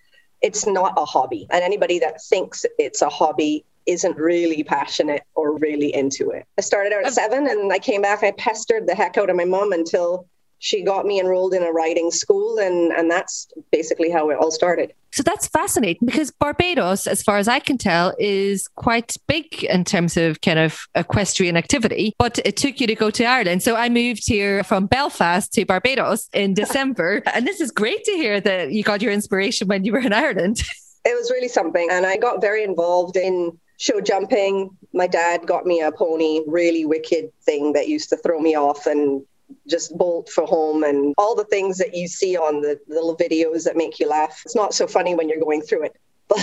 it's 0.41 0.67
not 0.67 0.93
a 0.97 1.05
hobby. 1.05 1.47
And 1.49 1.63
anybody 1.63 1.97
that 1.99 2.21
thinks 2.21 2.65
it's 2.77 3.01
a 3.01 3.09
hobby 3.09 3.65
isn't 3.87 4.17
really 4.17 4.63
passionate 4.63 5.23
or 5.33 5.57
really 5.57 5.93
into 5.93 6.29
it. 6.31 6.45
I 6.57 6.61
started 6.61 6.93
out 6.93 7.05
at 7.05 7.13
seven 7.13 7.47
and 7.47 7.71
I 7.71 7.79
came 7.79 8.01
back. 8.03 8.23
I 8.23 8.31
pestered 8.31 8.87
the 8.87 8.93
heck 8.93 9.17
out 9.17 9.29
of 9.29 9.35
my 9.35 9.45
mom 9.45 9.71
until 9.71 10.27
she 10.59 10.83
got 10.83 11.05
me 11.05 11.19
enrolled 11.19 11.53
in 11.53 11.63
a 11.63 11.71
riding 11.71 12.11
school 12.11 12.57
and 12.57 12.91
and 12.91 13.09
that's 13.09 13.47
basically 13.71 14.09
how 14.09 14.29
it 14.29 14.37
all 14.37 14.51
started. 14.51 14.93
So 15.11 15.23
that's 15.23 15.47
fascinating 15.47 16.05
because 16.05 16.29
barbados 16.31 17.07
as 17.07 17.23
far 17.23 17.37
as 17.37 17.47
i 17.47 17.59
can 17.59 17.77
tell 17.77 18.13
is 18.19 18.67
quite 18.75 19.15
big 19.27 19.63
in 19.63 19.85
terms 19.85 20.17
of 20.17 20.41
kind 20.41 20.59
of 20.59 20.87
equestrian 20.95 21.55
activity 21.55 22.13
but 22.17 22.39
it 22.43 22.57
took 22.57 22.81
you 22.81 22.87
to 22.87 22.95
go 22.95 23.09
to 23.11 23.23
ireland. 23.23 23.63
So 23.63 23.75
i 23.75 23.87
moved 23.89 24.27
here 24.27 24.63
from 24.63 24.87
belfast 24.87 25.53
to 25.53 25.65
barbados 25.65 26.29
in 26.33 26.53
december 26.63 27.21
and 27.33 27.47
this 27.47 27.61
is 27.61 27.71
great 27.71 28.03
to 28.05 28.11
hear 28.11 28.41
that 28.41 28.71
you 28.71 28.83
got 28.83 29.01
your 29.01 29.13
inspiration 29.13 29.67
when 29.67 29.85
you 29.85 29.91
were 29.93 29.99
in 29.99 30.13
ireland. 30.13 30.63
It 31.07 31.15
was 31.15 31.29
really 31.29 31.49
something 31.49 31.87
and 31.91 32.03
i 32.05 32.17
got 32.17 32.41
very 32.41 32.63
involved 32.63 33.15
in 33.15 33.59
show 33.77 34.01
jumping. 34.01 34.69
My 34.93 35.07
dad 35.07 35.45
got 35.45 35.65
me 35.65 35.81
a 35.81 35.91
pony 35.91 36.41
really 36.47 36.85
wicked 36.85 37.31
thing 37.43 37.73
that 37.73 37.87
used 37.87 38.09
to 38.09 38.17
throw 38.17 38.39
me 38.39 38.55
off 38.55 38.85
and 38.85 39.25
just 39.67 39.97
bolt 39.97 40.29
for 40.29 40.45
home 40.45 40.83
and 40.83 41.13
all 41.17 41.35
the 41.35 41.45
things 41.45 41.77
that 41.77 41.95
you 41.95 42.07
see 42.07 42.37
on 42.37 42.61
the 42.61 42.79
little 42.87 43.15
videos 43.15 43.63
that 43.63 43.77
make 43.77 43.99
you 43.99 44.07
laugh. 44.07 44.41
It's 44.45 44.55
not 44.55 44.73
so 44.73 44.87
funny 44.87 45.15
when 45.15 45.29
you're 45.29 45.39
going 45.39 45.61
through 45.61 45.85
it, 45.85 45.95
but 46.27 46.37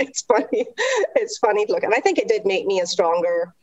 it's 0.00 0.22
funny. 0.22 0.66
It's 1.16 1.38
funny 1.38 1.66
to 1.66 1.72
look. 1.72 1.82
And 1.82 1.94
I 1.94 2.00
think 2.00 2.18
it 2.18 2.28
did 2.28 2.46
make 2.46 2.66
me 2.66 2.80
a 2.80 2.86
stronger 2.86 3.54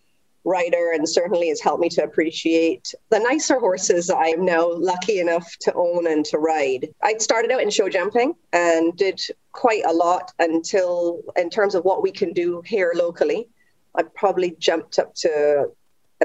rider 0.46 0.92
and 0.94 1.08
certainly 1.08 1.50
has 1.50 1.62
helped 1.62 1.82
me 1.82 1.90
to 1.90 2.04
appreciate 2.04 2.94
the 3.10 3.20
nicer 3.20 3.60
horses 3.60 4.10
I'm 4.10 4.46
now 4.46 4.72
lucky 4.72 5.20
enough 5.20 5.48
to 5.62 5.74
own 5.74 6.08
and 6.08 6.26
to 6.26 6.38
ride. 6.38 6.90
I 7.04 7.18
started 7.18 7.52
out 7.52 7.62
in 7.62 7.70
show 7.70 7.90
jumping 7.90 8.34
and 8.54 8.96
did 8.96 9.22
quite 9.52 9.84
a 9.86 9.94
lot 9.94 10.32
until, 10.40 11.22
in 11.36 11.50
terms 11.50 11.76
of 11.76 11.84
what 11.84 12.02
we 12.02 12.12
can 12.12 12.34
do 12.34 12.62
here 12.66 12.94
locally, 12.96 13.50
I 13.96 14.04
probably 14.04 14.56
jumped 14.60 15.00
up 15.00 15.14
to 15.16 15.72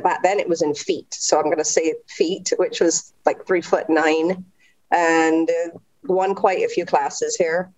back 0.02 0.22
then 0.22 0.40
it 0.40 0.48
was 0.48 0.62
in 0.62 0.74
feet. 0.74 1.12
So 1.14 1.38
I'm 1.38 1.44
going 1.44 1.59
to 1.59 1.64
say 1.64 1.94
feet, 2.09 2.52
which 2.59 2.80
was 2.80 3.12
like 3.24 3.46
three 3.46 3.62
foot 3.62 3.88
nine, 3.88 4.44
and 4.90 5.48
uh, 5.48 5.78
won 6.04 6.35
quite 6.35 6.62
a 6.62 6.68
few 6.68 6.85
classes 6.85 7.37
here. 7.37 7.70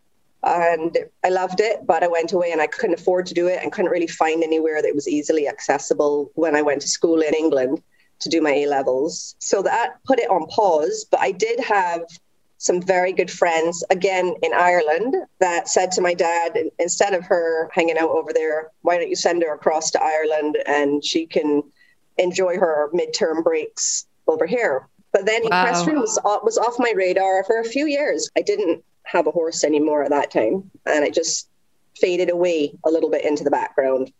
And 0.43 0.97
I 1.25 1.31
loved 1.31 1.61
it, 1.61 1.87
but 1.87 2.03
I 2.03 2.09
went 2.09 2.33
away 2.33 2.53
and 2.53 2.61
I 2.61 2.69
couldn't 2.69 2.99
afford 2.99 3.27
to 3.27 3.35
do 3.35 3.49
it 3.49 3.63
and 3.63 3.73
couldn't 3.73 3.91
really 3.91 4.07
find 4.07 4.43
anywhere 4.45 4.81
that 4.81 4.95
was 4.95 5.09
easily 5.09 5.49
accessible 5.49 6.31
when 6.35 6.55
I 6.55 6.63
went 6.63 6.83
to 6.83 6.89
school 6.89 7.21
in 7.21 7.35
England 7.35 7.83
to 8.21 8.29
do 8.29 8.41
my 8.41 8.53
A 8.53 8.67
levels. 8.67 9.35
So 9.41 9.63
that 9.63 9.97
put 10.05 10.21
it 10.21 10.31
on 10.31 10.47
pause. 10.47 11.05
But 11.11 11.21
I 11.21 11.33
did 11.33 11.59
have 11.61 12.03
some 12.59 12.81
very 12.81 13.13
good 13.13 13.31
friends 13.31 13.85
again 13.91 14.35
in 14.43 14.53
Ireland 14.55 15.15
that 15.41 15.69
said 15.69 15.93
to 15.93 16.01
my 16.01 16.15
dad, 16.15 16.57
instead 16.79 17.13
of 17.13 17.25
her 17.25 17.69
hanging 17.73 17.99
out 17.99 18.11
over 18.11 18.33
there, 18.33 18.71
why 18.83 18.97
don't 18.97 19.11
you 19.11 19.17
send 19.17 19.43
her 19.43 19.53
across 19.53 19.91
to 19.91 20.03
Ireland 20.03 20.57
and 20.67 21.05
she 21.05 21.27
can 21.27 21.63
enjoy 22.19 22.59
her 22.59 22.91
midterm 22.93 23.43
breaks 23.45 24.07
over 24.27 24.47
here. 24.47 24.89
But 25.13 25.27
then 25.27 25.43
wow. 25.45 25.65
equestrian 25.65 26.01
was 26.01 26.19
was 26.43 26.59
off 26.59 26.77
my 26.79 26.93
radar 26.95 27.45
for 27.45 27.61
a 27.61 27.65
few 27.65 27.87
years. 27.87 28.31
I 28.37 28.43
didn't 28.43 28.85
have 29.05 29.27
a 29.27 29.31
horse 29.31 29.65
anymore 29.65 30.03
at 30.03 30.11
that 30.11 30.31
time, 30.31 30.71
and 30.85 31.05
it 31.05 31.15
just 31.15 31.49
faded 31.97 32.31
away 32.31 32.75
a 32.85 32.91
little 32.91 33.11
bit 33.11 33.25
into 33.25 33.45
the 33.45 33.51
background. 33.51 34.13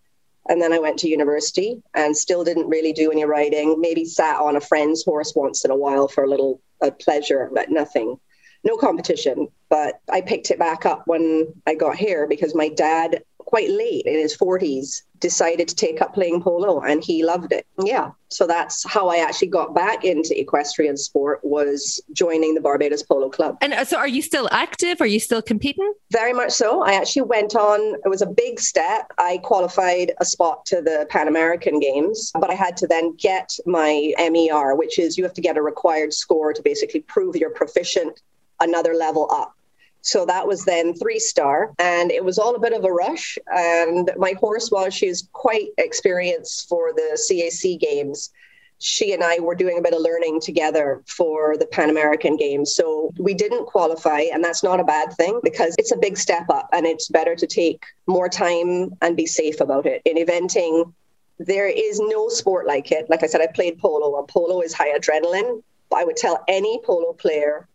And 0.49 0.63
then 0.63 0.73
I 0.73 0.79
went 0.79 0.99
to 1.01 1.09
university 1.09 1.83
and 1.95 2.17
still 2.17 2.45
didn't 2.45 2.69
really 2.69 2.93
do 2.93 3.11
any 3.11 3.25
riding. 3.25 3.81
Maybe 3.81 4.05
sat 4.05 4.41
on 4.41 4.57
a 4.57 4.61
friend's 4.61 5.05
horse 5.05 5.35
once 5.35 5.65
in 5.65 5.71
a 5.71 5.77
while 5.77 6.09
for 6.09 6.25
a 6.25 6.31
little 6.31 6.61
a 6.81 6.91
pleasure, 6.91 7.51
but 7.53 7.71
nothing, 7.71 8.19
no 8.65 8.77
competition. 8.77 9.49
But 9.69 10.01
I 10.11 10.21
picked 10.21 10.51
it 10.51 10.59
back 10.59 10.87
up 10.87 11.03
when 11.07 11.53
I 11.67 11.75
got 11.75 11.97
here 11.97 12.27
because 12.29 12.55
my 12.55 12.69
dad 12.69 13.25
quite 13.47 13.71
late 13.71 14.05
in 14.07 14.15
his 14.15 14.37
40s 14.37 15.03
decided 15.21 15.67
to 15.69 15.75
take 15.75 16.03
up 16.03 16.13
playing 16.13 16.43
polo 16.43 16.81
and 16.81 17.03
he 17.03 17.25
loved 17.25 17.53
it. 17.53 17.67
Yeah. 17.83 18.11
So 18.29 18.47
that's 18.47 18.85
how 18.87 19.09
i 19.09 19.19
actually 19.19 19.49
got 19.49 19.75
back 19.75 20.05
into 20.05 20.39
equestrian 20.39 20.97
sport 20.97 21.41
was 21.43 22.03
joining 22.13 22.55
the 22.55 22.61
barbados 22.61 23.03
polo 23.03 23.31
club. 23.31 23.57
And 23.63 23.73
uh, 23.73 23.85
so 23.85 23.97
are 23.97 24.09
you 24.09 24.21
still 24.21 24.49
active? 24.51 25.01
Are 25.01 25.07
you 25.07 25.21
still 25.21 25.41
competing? 25.41 25.91
Very 26.11 26.33
much 26.33 26.53
so. 26.53 26.83
I 26.83 26.95
actually 26.95 27.23
went 27.23 27.55
on 27.55 27.81
it 28.05 28.09
was 28.09 28.21
a 28.21 28.27
big 28.27 28.61
step. 28.61 29.11
I 29.19 29.39
qualified 29.39 30.13
a 30.21 30.25
spot 30.25 30.67
to 30.67 30.83
the 30.83 31.07
pan 31.09 31.29
american 31.29 31.79
games 31.81 32.31
but 32.41 32.51
i 32.51 32.55
had 32.55 32.77
to 32.77 32.87
then 32.87 33.15
get 33.17 33.51
my 33.67 34.13
mer 34.19 34.75
which 34.75 34.99
is 34.99 35.17
you 35.17 35.25
have 35.25 35.33
to 35.35 35.41
get 35.41 35.57
a 35.57 35.63
required 35.63 36.13
score 36.13 36.53
to 36.53 36.63
basically 36.63 37.01
prove 37.01 37.37
you're 37.37 37.51
proficient 37.51 38.21
another 38.61 38.95
level 38.95 39.29
up 39.33 39.55
so 40.03 40.25
that 40.27 40.47
was 40.47 40.65
then 40.65 40.95
three 40.95 41.19
star, 41.19 41.73
and 41.79 42.11
it 42.13 42.25
was 42.25 42.39
all 42.39 42.55
a 42.55 42.61
bit 42.61 42.73
of 42.73 42.85
a 42.85 42.93
rush. 42.93 43.39
And 43.49 44.11
my 44.17 44.35
horse, 44.39 44.71
while 44.71 44.91
she's 44.91 45.29
quite 45.33 45.69
experienced 45.79 46.69
for 46.69 46.93
the 46.93 47.19
CAC 47.29 47.81
games, 47.81 48.31
she 48.79 49.13
and 49.13 49.25
I 49.25 49.41
were 49.41 49.55
doing 49.55 49.79
a 49.79 49.83
bit 49.83 49.95
of 49.95 50.01
learning 50.01 50.41
together 50.41 51.03
for 51.07 51.57
the 51.57 51.67
Pan 51.67 51.91
American 51.91 52.37
Games. 52.37 52.75
So 52.75 53.11
we 53.19 53.35
didn't 53.35 53.67
qualify, 53.67 54.21
and 54.33 54.45
that's 54.45 54.63
not 54.63 54.81
a 54.81 54.85
bad 54.85 55.13
thing 55.15 55.41
because 55.43 55.75
it's 55.79 55.93
a 55.93 55.97
big 55.97 56.19
step 56.19 56.45
up 56.51 56.69
and 56.73 56.87
it's 56.87 57.09
better 57.09 57.35
to 57.35 57.47
take 57.47 57.85
more 58.07 58.29
time 58.29 58.91
and 59.01 59.17
be 59.17 59.27
safe 59.27 59.61
about 59.61 59.87
it. 59.87 60.03
In 60.05 60.17
eventing, 60.17 60.93
there 61.39 61.69
is 61.69 62.01
no 62.01 62.29
sport 62.29 62.67
like 62.67 62.93
it. 62.93 63.09
Like 63.09 63.23
I 63.23 63.27
said, 63.27 63.41
I 63.41 63.49
played 63.49 63.79
polo, 63.79 64.19
and 64.19 64.29
polo 64.29 64.61
is 64.61 64.73
high 64.73 64.97
adrenaline. 64.97 65.63
But 65.89 66.01
I 66.01 66.05
would 66.05 66.17
tell 66.17 66.45
any 66.49 66.81
polo 66.85 67.13
player 67.13 67.69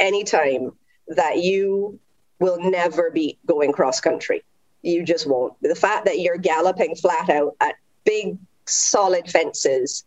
anytime 0.00 0.72
that 1.16 1.38
you 1.38 1.98
will 2.38 2.58
never 2.60 3.10
be 3.10 3.38
going 3.46 3.72
cross 3.72 4.00
country. 4.00 4.42
You 4.82 5.04
just 5.04 5.26
won't. 5.28 5.54
The 5.62 5.74
fact 5.74 6.06
that 6.06 6.18
you're 6.18 6.36
galloping 6.36 6.96
flat 6.96 7.30
out 7.30 7.56
at 7.60 7.76
big, 8.04 8.36
solid 8.66 9.30
fences 9.30 10.04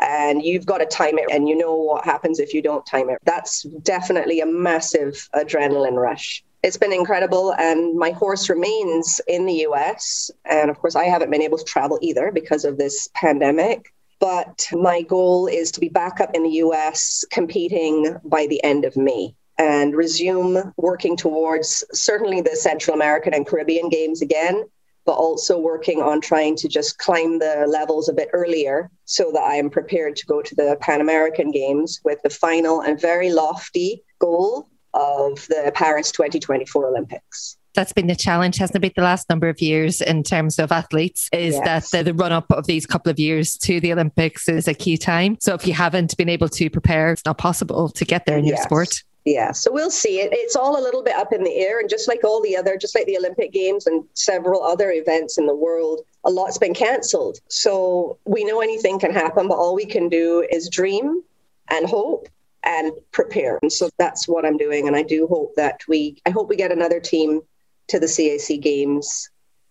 and 0.00 0.42
you've 0.42 0.66
got 0.66 0.78
to 0.78 0.86
time 0.86 1.18
it 1.18 1.30
and 1.30 1.48
you 1.48 1.56
know 1.56 1.74
what 1.74 2.04
happens 2.04 2.40
if 2.40 2.54
you 2.54 2.62
don't 2.62 2.84
time 2.86 3.10
it. 3.10 3.18
That's 3.24 3.62
definitely 3.82 4.40
a 4.40 4.46
massive 4.46 5.28
adrenaline 5.34 5.96
rush. 5.96 6.42
It's 6.62 6.78
been 6.78 6.94
incredible, 6.94 7.52
and 7.58 7.94
my 7.98 8.10
horse 8.10 8.48
remains 8.48 9.20
in 9.28 9.44
the 9.44 9.66
US. 9.68 10.30
And 10.46 10.70
of 10.70 10.78
course, 10.78 10.96
I 10.96 11.04
haven't 11.04 11.30
been 11.30 11.42
able 11.42 11.58
to 11.58 11.64
travel 11.64 11.98
either 12.00 12.32
because 12.32 12.64
of 12.64 12.78
this 12.78 13.06
pandemic. 13.14 13.92
But 14.18 14.66
my 14.72 15.02
goal 15.02 15.46
is 15.46 15.70
to 15.72 15.80
be 15.80 15.90
back 15.90 16.20
up 16.20 16.30
in 16.34 16.42
the 16.42 16.56
US 16.64 17.22
competing 17.30 18.16
by 18.24 18.46
the 18.46 18.64
end 18.64 18.86
of 18.86 18.96
May 18.96 19.34
and 19.58 19.94
resume 19.94 20.72
working 20.76 21.16
towards 21.16 21.84
certainly 21.92 22.40
the 22.40 22.56
Central 22.56 22.94
American 22.94 23.34
and 23.34 23.46
Caribbean 23.46 23.88
games 23.88 24.20
again, 24.20 24.64
but 25.06 25.12
also 25.12 25.58
working 25.58 26.00
on 26.00 26.20
trying 26.20 26.56
to 26.56 26.68
just 26.68 26.98
climb 26.98 27.38
the 27.38 27.66
levels 27.68 28.08
a 28.08 28.12
bit 28.12 28.28
earlier 28.32 28.90
so 29.04 29.30
that 29.32 29.42
I 29.42 29.56
am 29.56 29.70
prepared 29.70 30.16
to 30.16 30.26
go 30.26 30.42
to 30.42 30.54
the 30.54 30.76
Pan 30.80 31.00
American 31.00 31.50
Games 31.50 32.00
with 32.04 32.20
the 32.22 32.30
final 32.30 32.80
and 32.80 33.00
very 33.00 33.30
lofty 33.30 34.02
goal 34.18 34.68
of 34.94 35.46
the 35.48 35.72
Paris 35.74 36.10
2024 36.10 36.88
Olympics 36.88 37.56
that's 37.74 37.92
been 37.92 38.06
the 38.06 38.16
challenge, 38.16 38.56
hasn't 38.56 38.76
it, 38.76 38.80
been 38.80 38.92
the 38.96 39.02
last 39.02 39.28
number 39.28 39.48
of 39.48 39.60
years 39.60 40.00
in 40.00 40.22
terms 40.22 40.58
of 40.58 40.72
athletes, 40.72 41.28
is 41.32 41.54
yes. 41.54 41.90
that 41.90 41.98
the, 41.98 42.12
the 42.12 42.14
run 42.14 42.32
up 42.32 42.50
of 42.50 42.66
these 42.66 42.86
couple 42.86 43.10
of 43.10 43.18
years 43.18 43.56
to 43.58 43.80
the 43.80 43.92
Olympics 43.92 44.48
is 44.48 44.68
a 44.68 44.74
key 44.74 44.96
time. 44.96 45.36
So 45.40 45.54
if 45.54 45.66
you 45.66 45.74
haven't 45.74 46.16
been 46.16 46.28
able 46.28 46.48
to 46.50 46.70
prepare, 46.70 47.12
it's 47.12 47.24
not 47.26 47.38
possible 47.38 47.88
to 47.90 48.04
get 48.04 48.26
there 48.26 48.38
in 48.38 48.44
yes. 48.44 48.58
your 48.58 48.62
sport. 48.62 49.02
Yeah, 49.24 49.52
so 49.52 49.72
we'll 49.72 49.90
see. 49.90 50.20
It, 50.20 50.30
it's 50.32 50.54
all 50.54 50.78
a 50.78 50.82
little 50.82 51.02
bit 51.02 51.16
up 51.16 51.32
in 51.32 51.44
the 51.44 51.56
air. 51.56 51.80
And 51.80 51.88
just 51.88 52.08
like 52.08 52.24
all 52.24 52.42
the 52.42 52.56
other, 52.56 52.76
just 52.76 52.94
like 52.94 53.06
the 53.06 53.16
Olympic 53.16 53.52
Games 53.52 53.86
and 53.86 54.04
several 54.12 54.62
other 54.62 54.90
events 54.90 55.38
in 55.38 55.46
the 55.46 55.54
world, 55.54 56.02
a 56.24 56.30
lot's 56.30 56.58
been 56.58 56.74
cancelled. 56.74 57.38
So 57.48 58.18
we 58.26 58.44
know 58.44 58.60
anything 58.60 58.98
can 58.98 59.12
happen, 59.12 59.48
but 59.48 59.56
all 59.56 59.74
we 59.74 59.86
can 59.86 60.08
do 60.08 60.46
is 60.50 60.68
dream 60.68 61.22
and 61.70 61.86
hope 61.86 62.28
and 62.64 62.92
prepare. 63.12 63.58
And 63.62 63.72
so 63.72 63.88
that's 63.98 64.28
what 64.28 64.44
I'm 64.44 64.58
doing. 64.58 64.88
And 64.88 64.96
I 64.96 65.02
do 65.02 65.26
hope 65.26 65.54
that 65.56 65.80
we, 65.88 66.20
I 66.26 66.30
hope 66.30 66.48
we 66.50 66.56
get 66.56 66.72
another 66.72 67.00
team 67.00 67.40
to 67.88 67.98
the 67.98 68.06
CAC 68.06 68.60
Games. 68.60 69.30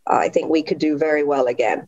Uh, 0.09 0.17
I 0.17 0.29
think 0.29 0.49
we 0.49 0.63
could 0.63 0.79
do 0.79 0.97
very 0.97 1.23
well 1.23 1.45
again. 1.45 1.87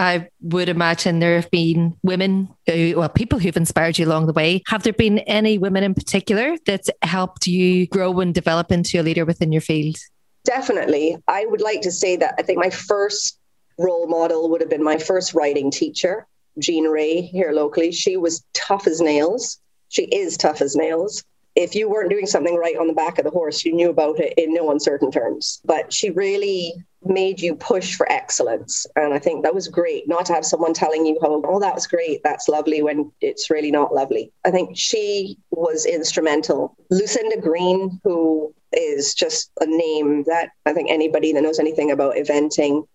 I 0.00 0.28
would 0.40 0.70
imagine 0.70 1.18
there 1.18 1.36
have 1.36 1.50
been 1.50 1.94
women 2.02 2.48
who, 2.66 2.94
well, 2.96 3.10
people 3.10 3.38
who've 3.38 3.56
inspired 3.56 3.98
you 3.98 4.06
along 4.06 4.26
the 4.26 4.32
way. 4.32 4.62
Have 4.68 4.82
there 4.82 4.94
been 4.94 5.18
any 5.20 5.58
women 5.58 5.84
in 5.84 5.92
particular 5.92 6.56
that's 6.64 6.88
helped 7.02 7.46
you 7.46 7.86
grow 7.86 8.18
and 8.20 8.34
develop 8.34 8.72
into 8.72 8.98
a 8.98 9.02
leader 9.02 9.26
within 9.26 9.52
your 9.52 9.60
field? 9.60 9.96
Definitely. 10.44 11.18
I 11.28 11.44
would 11.44 11.60
like 11.60 11.82
to 11.82 11.92
say 11.92 12.16
that 12.16 12.34
I 12.38 12.42
think 12.42 12.58
my 12.58 12.70
first 12.70 13.38
role 13.78 14.06
model 14.06 14.48
would 14.48 14.62
have 14.62 14.70
been 14.70 14.82
my 14.82 14.96
first 14.96 15.34
riding 15.34 15.70
teacher, 15.70 16.26
Jean 16.58 16.84
Ray, 16.84 17.20
here 17.20 17.52
locally. 17.52 17.92
She 17.92 18.16
was 18.16 18.42
tough 18.54 18.86
as 18.86 19.02
nails. 19.02 19.60
She 19.90 20.04
is 20.04 20.38
tough 20.38 20.62
as 20.62 20.74
nails 20.76 21.24
if 21.60 21.74
you 21.74 21.88
weren't 21.88 22.10
doing 22.10 22.26
something 22.26 22.56
right 22.56 22.76
on 22.76 22.86
the 22.86 22.94
back 22.94 23.18
of 23.18 23.24
the 23.24 23.30
horse, 23.30 23.64
you 23.64 23.72
knew 23.72 23.90
about 23.90 24.18
it 24.18 24.32
in 24.38 24.54
no 24.54 24.70
uncertain 24.70 25.10
terms. 25.10 25.60
But 25.64 25.92
she 25.92 26.10
really 26.10 26.74
made 27.04 27.40
you 27.40 27.54
push 27.54 27.94
for 27.94 28.10
excellence. 28.10 28.86
And 28.96 29.12
I 29.12 29.18
think 29.18 29.44
that 29.44 29.54
was 29.54 29.68
great 29.68 30.08
not 30.08 30.26
to 30.26 30.32
have 30.32 30.44
someone 30.44 30.72
telling 30.72 31.06
you 31.06 31.18
oh, 31.22 31.60
that 31.60 31.74
was 31.74 31.86
great, 31.86 32.22
that's 32.22 32.48
lovely, 32.48 32.82
when 32.82 33.12
it's 33.20 33.50
really 33.50 33.70
not 33.70 33.94
lovely. 33.94 34.32
I 34.44 34.50
think 34.50 34.76
she 34.76 35.38
was 35.50 35.86
instrumental. 35.86 36.76
Lucinda 36.90 37.38
Green, 37.40 38.00
who 38.04 38.54
is 38.72 39.14
just 39.14 39.50
a 39.60 39.66
name 39.66 40.24
that 40.24 40.50
I 40.64 40.72
think 40.72 40.90
anybody 40.90 41.32
that 41.32 41.42
knows 41.42 41.58
anything 41.58 41.90
about 41.90 42.16
eventing 42.16 42.86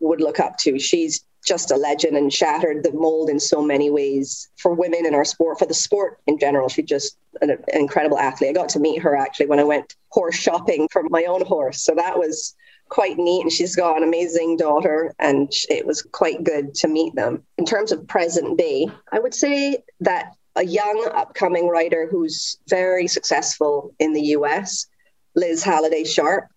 would 0.00 0.20
look 0.20 0.40
up 0.40 0.56
to. 0.58 0.78
She's 0.78 1.24
just 1.44 1.70
a 1.70 1.76
legend 1.76 2.16
and 2.16 2.32
shattered 2.32 2.82
the 2.82 2.92
mold 2.92 3.28
in 3.28 3.40
so 3.40 3.62
many 3.62 3.90
ways 3.90 4.48
for 4.56 4.72
women 4.74 5.04
in 5.04 5.14
our 5.14 5.24
sport, 5.24 5.58
for 5.58 5.66
the 5.66 5.74
sport 5.74 6.20
in 6.26 6.38
general. 6.38 6.68
She's 6.68 6.86
just 6.86 7.16
an, 7.40 7.50
an, 7.50 7.58
incredible 7.72 8.18
athlete. 8.18 8.50
I 8.50 8.52
got 8.52 8.68
to 8.70 8.80
meet 8.80 9.02
her 9.02 9.16
actually 9.16 9.46
when 9.46 9.58
I 9.58 9.64
went 9.64 9.96
horse 10.10 10.36
shopping 10.36 10.88
for 10.92 11.02
my 11.10 11.24
own 11.24 11.44
horse. 11.44 11.82
So 11.82 11.94
that 11.96 12.18
was 12.18 12.54
quite 12.88 13.16
neat. 13.16 13.42
And 13.42 13.52
she's 13.52 13.74
got 13.74 13.96
an 13.96 14.04
amazing 14.04 14.56
daughter, 14.56 15.14
and 15.18 15.50
it 15.68 15.86
was 15.86 16.02
quite 16.02 16.44
good 16.44 16.74
to 16.76 16.88
meet 16.88 17.14
them. 17.14 17.42
In 17.58 17.64
terms 17.64 17.90
of 17.90 18.06
present 18.06 18.58
day, 18.58 18.88
I 19.10 19.18
would 19.18 19.34
say 19.34 19.78
that 20.00 20.34
a 20.56 20.64
young 20.64 21.08
upcoming 21.14 21.68
rider 21.68 22.06
who's 22.10 22.58
very 22.68 23.06
successful 23.06 23.94
in 23.98 24.12
the 24.12 24.22
US, 24.36 24.86
Liz 25.34 25.62
Halliday 25.62 26.04
Sharp. 26.04 26.48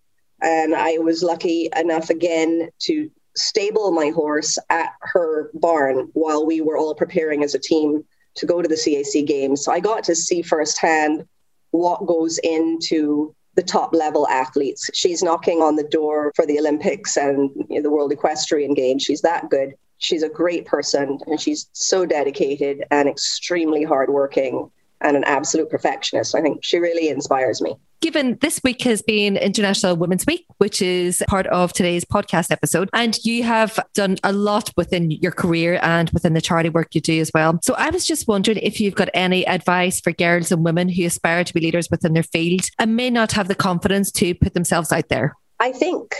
And 0.42 0.76
I 0.76 0.98
was 0.98 1.24
lucky 1.24 1.70
enough 1.76 2.10
again 2.10 2.70
to 2.82 3.10
stable 3.36 3.92
my 3.92 4.10
horse 4.10 4.58
at 4.70 4.94
her 5.02 5.50
barn 5.54 6.10
while 6.14 6.46
we 6.46 6.62
were 6.62 6.78
all 6.78 6.96
preparing 6.96 7.44
as 7.44 7.56
a 7.56 7.60
team 7.60 8.04
to 8.36 8.46
go 8.46 8.62
to 8.62 8.68
the 8.68 8.76
CAC 8.76 9.26
games. 9.26 9.64
So 9.64 9.72
I 9.72 9.80
got 9.80 10.04
to 10.06 10.16
see 10.16 10.42
firsthand 10.42 11.26
what 11.72 12.06
goes 12.06 12.38
into 12.40 13.36
the 13.56 13.64
top 13.64 13.94
level 13.94 14.28
athletes. 14.28 14.90
She's 14.94 15.24
knocking 15.24 15.62
on 15.62 15.76
the 15.76 15.84
door 15.84 16.34
for 16.36 16.46
the 16.46 16.60
Olympics 16.60 17.18
and 17.18 17.50
you 17.70 17.78
know, 17.78 17.82
the 17.82 17.92
World 17.92 18.12
Equestrian 18.12 18.74
Games. 18.74 19.04
She's 19.04 19.22
that 19.22 19.50
good. 19.50 19.74
She's 19.98 20.24
a 20.24 20.30
great 20.30 20.66
person 20.66 21.20
and 21.26 21.40
she's 21.40 21.70
so 21.72 22.06
dedicated 22.06 22.84
and 22.92 23.08
extremely 23.08 23.84
hardworking 23.84 24.70
and 25.02 25.16
an 25.16 25.24
absolute 25.24 25.70
perfectionist. 25.70 26.36
I 26.36 26.42
think 26.42 26.64
she 26.64 26.80
really 26.80 27.10
inspires 27.10 27.62
me. 27.62 27.78
Given 28.06 28.38
this 28.40 28.62
week 28.64 28.84
has 28.84 29.02
been 29.02 29.36
International 29.36 29.96
Women's 29.96 30.28
Week, 30.28 30.46
which 30.60 30.80
is 30.80 31.24
part 31.28 31.48
of 31.48 31.74
today's 31.74 32.06
podcast 32.06 32.52
episode, 32.52 32.88
and 32.94 33.18
you 33.24 33.42
have 33.42 33.80
done 33.96 34.18
a 34.24 34.32
lot 34.32 34.72
within 34.78 35.10
your 35.10 35.32
career 35.32 35.80
and 35.82 36.12
within 36.12 36.34
the 36.34 36.40
charity 36.40 36.70
work 36.70 36.94
you 36.94 37.02
do 37.02 37.20
as 37.20 37.32
well. 37.34 37.60
So 37.64 37.74
I 37.74 37.90
was 37.90 38.06
just 38.06 38.28
wondering 38.28 38.60
if 38.60 38.80
you've 38.80 38.94
got 38.94 39.10
any 39.16 39.44
advice 39.48 40.02
for 40.02 40.12
girls 40.12 40.52
and 40.52 40.64
women 40.64 40.88
who 40.88 41.04
aspire 41.04 41.44
to 41.46 41.52
be 41.52 41.62
leaders 41.62 41.90
within 41.90 42.14
their 42.14 42.22
field 42.22 42.62
and 42.78 42.96
may 42.96 43.10
not 43.10 43.32
have 43.32 43.48
the 43.48 43.56
confidence 43.56 44.12
to 44.12 44.36
put 44.36 44.54
themselves 44.54 44.92
out 44.92 45.10
there. 45.10 45.34
I 45.60 45.72
think 45.72 46.14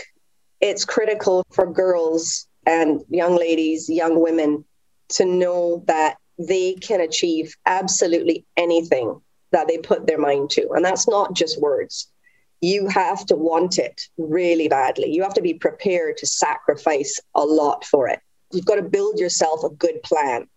it's 0.60 0.84
critical 0.84 1.44
for 1.52 1.72
girls 1.72 2.48
and 2.66 3.02
young 3.10 3.36
ladies, 3.36 3.88
young 3.88 4.20
women 4.20 4.64
to 5.10 5.24
know 5.24 5.84
that 5.86 6.16
they 6.36 6.74
can 6.74 7.00
achieve 7.00 7.54
absolutely 7.64 8.44
anything 8.56 9.20
that 9.52 9.68
they 9.68 9.78
put 9.78 10.06
their 10.06 10.18
mind 10.18 10.50
to. 10.50 10.70
And 10.72 10.84
that's 10.84 11.08
not 11.08 11.34
just 11.34 11.60
words. 11.60 12.08
You 12.60 12.88
have 12.88 13.26
to 13.26 13.36
want 13.36 13.78
it 13.78 14.08
really 14.16 14.68
badly. 14.68 15.12
You 15.12 15.22
have 15.22 15.34
to 15.34 15.42
be 15.42 15.54
prepared 15.54 16.16
to 16.18 16.26
sacrifice 16.26 17.20
a 17.34 17.44
lot 17.44 17.84
for 17.84 18.08
it. 18.08 18.20
You've 18.52 18.64
got 18.64 18.76
to 18.76 18.82
build 18.82 19.18
yourself 19.18 19.62
a 19.64 19.70
good 19.70 20.02
plan 20.02 20.48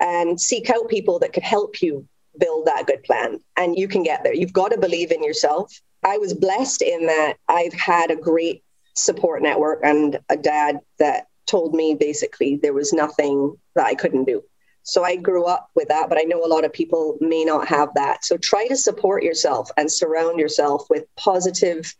and 0.00 0.40
seek 0.40 0.70
out 0.70 0.88
people 0.88 1.18
that 1.18 1.32
can 1.32 1.42
help 1.42 1.82
you 1.82 2.06
build 2.38 2.66
that 2.66 2.86
good 2.86 3.02
plan. 3.02 3.40
And 3.56 3.76
you 3.76 3.88
can 3.88 4.02
get 4.02 4.22
there. 4.22 4.34
You've 4.34 4.52
got 4.52 4.70
to 4.70 4.78
believe 4.78 5.10
in 5.10 5.24
yourself. 5.24 5.80
I 6.04 6.18
was 6.18 6.34
blessed 6.34 6.82
in 6.82 7.06
that 7.06 7.34
I've 7.48 7.72
had 7.72 8.10
a 8.10 8.16
great 8.16 8.62
support 8.94 9.42
network 9.42 9.80
and 9.82 10.18
a 10.28 10.36
dad 10.36 10.78
that 10.98 11.26
told 11.46 11.74
me 11.74 11.94
basically 11.94 12.56
there 12.56 12.72
was 12.72 12.92
nothing 12.92 13.56
that 13.74 13.86
I 13.86 13.94
couldn't 13.94 14.24
do. 14.24 14.42
So 14.88 15.04
I 15.04 15.16
grew 15.16 15.44
up 15.44 15.70
with 15.74 15.88
that, 15.88 16.08
but 16.08 16.16
I 16.18 16.22
know 16.22 16.42
a 16.42 16.48
lot 16.48 16.64
of 16.64 16.72
people 16.72 17.18
may 17.20 17.44
not 17.44 17.68
have 17.68 17.92
that. 17.94 18.24
So 18.24 18.38
try 18.38 18.66
to 18.68 18.74
support 18.74 19.22
yourself 19.22 19.70
and 19.76 19.92
surround 19.92 20.40
yourself 20.40 20.86
with 20.88 21.04
positive 21.14 21.94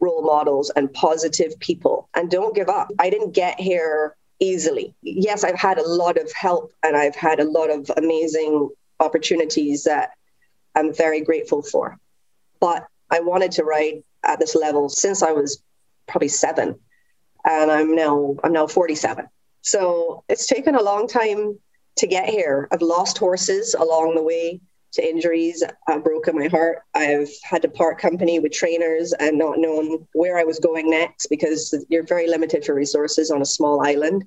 role 0.00 0.22
models 0.22 0.70
and 0.76 0.92
positive 0.92 1.58
people 1.60 2.10
and 2.14 2.30
don't 2.30 2.54
give 2.54 2.68
up. 2.68 2.92
I 2.98 3.08
didn't 3.08 3.32
get 3.32 3.58
here 3.58 4.16
easily. 4.38 4.94
Yes, 5.00 5.44
I've 5.44 5.58
had 5.58 5.78
a 5.78 5.88
lot 5.88 6.18
of 6.18 6.30
help 6.32 6.74
and 6.82 6.94
I've 6.94 7.16
had 7.16 7.40
a 7.40 7.50
lot 7.50 7.70
of 7.70 7.90
amazing 7.96 8.68
opportunities 9.00 9.84
that 9.84 10.10
I'm 10.74 10.92
very 10.92 11.22
grateful 11.22 11.62
for. 11.62 11.96
But 12.60 12.86
I 13.10 13.20
wanted 13.20 13.52
to 13.52 13.64
ride 13.64 14.02
at 14.24 14.40
this 14.40 14.54
level 14.54 14.90
since 14.90 15.22
I 15.22 15.32
was 15.32 15.62
probably 16.06 16.28
7 16.28 16.78
and 17.46 17.70
I'm 17.70 17.94
now 17.94 18.36
I'm 18.44 18.52
now 18.52 18.66
47. 18.66 19.26
So 19.62 20.22
it's 20.28 20.46
taken 20.46 20.74
a 20.74 20.82
long 20.82 21.08
time 21.08 21.58
to 21.96 22.06
get 22.06 22.28
here. 22.28 22.68
I've 22.72 22.82
lost 22.82 23.18
horses 23.18 23.74
along 23.74 24.14
the 24.14 24.22
way 24.22 24.60
to 24.92 25.06
injuries. 25.06 25.62
I've 25.88 26.04
broken 26.04 26.38
my 26.38 26.48
heart. 26.48 26.78
I've 26.94 27.30
had 27.42 27.62
to 27.62 27.68
part 27.68 27.98
company 27.98 28.38
with 28.38 28.52
trainers 28.52 29.12
and 29.12 29.38
not 29.38 29.58
known 29.58 30.06
where 30.12 30.38
I 30.38 30.44
was 30.44 30.58
going 30.58 30.90
next 30.90 31.26
because 31.26 31.74
you're 31.88 32.06
very 32.06 32.28
limited 32.28 32.64
for 32.64 32.74
resources 32.74 33.30
on 33.30 33.42
a 33.42 33.46
small 33.46 33.84
island. 33.84 34.24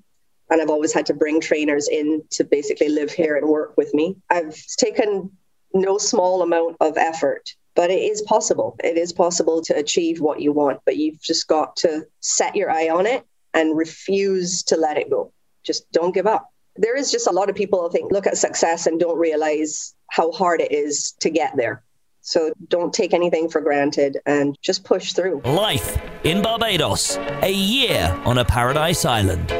And 0.50 0.62
I've 0.62 0.70
always 0.70 0.94
had 0.94 1.06
to 1.08 1.14
bring 1.14 1.42
trainers 1.42 1.88
in 1.90 2.24
to 2.32 2.44
basically 2.44 2.90
live 2.90 3.12
here 3.12 3.36
and 3.36 3.48
work 3.48 3.78
with 3.78 3.94
me. 3.94 4.18
I've 4.30 4.60
taken 4.78 5.32
no 5.74 6.00
small 6.00 6.42
amount 6.42 6.78
of 6.80 6.98
effort, 6.98 7.54
but 7.76 7.92
it 7.92 8.02
is 8.02 8.24
possible. 8.24 8.76
It 8.84 8.98
is 8.98 9.14
possible 9.14 9.62
to 9.64 9.78
achieve 9.78 10.22
what 10.22 10.42
you 10.42 10.52
want, 10.52 10.80
but 10.86 10.98
you've 10.98 11.22
just 11.22 11.48
got 11.48 11.76
to 11.78 12.08
set 12.20 12.56
your 12.56 12.72
eye 12.72 12.90
on 12.90 13.06
it 13.06 13.24
and 13.54 13.78
refuse 13.78 14.64
to 14.64 14.78
let 14.78 14.98
it 14.98 15.10
go. 15.10 15.32
Just 15.64 15.92
don't 15.92 16.14
give 16.14 16.26
up 16.26 16.52
there 16.80 16.96
is 16.96 17.12
just 17.12 17.28
a 17.28 17.32
lot 17.32 17.50
of 17.50 17.56
people 17.56 17.86
I 17.86 17.92
think 17.92 18.12
look 18.12 18.26
at 18.26 18.38
success 18.38 18.88
and 18.88 19.00
don't 19.00 19.20
realize 19.20 19.94
how 20.10 20.32
hard 20.32 20.62
it 20.62 20.72
is 20.72 21.12
to 21.20 21.30
get 21.30 21.56
there. 21.58 21.84
So 22.22 22.54
don't 22.70 22.94
take 22.94 23.14
anything 23.14 23.50
for 23.50 23.60
granted 23.60 24.18
and 24.26 24.58
just 24.62 24.86
push 24.86 25.14
through. 25.14 25.42
Life 25.42 25.98
in 26.24 26.42
Barbados, 26.42 27.18
a 27.42 27.52
year 27.52 28.18
on 28.24 28.38
a 28.38 28.46
paradise 28.46 29.04
island. 29.04 29.52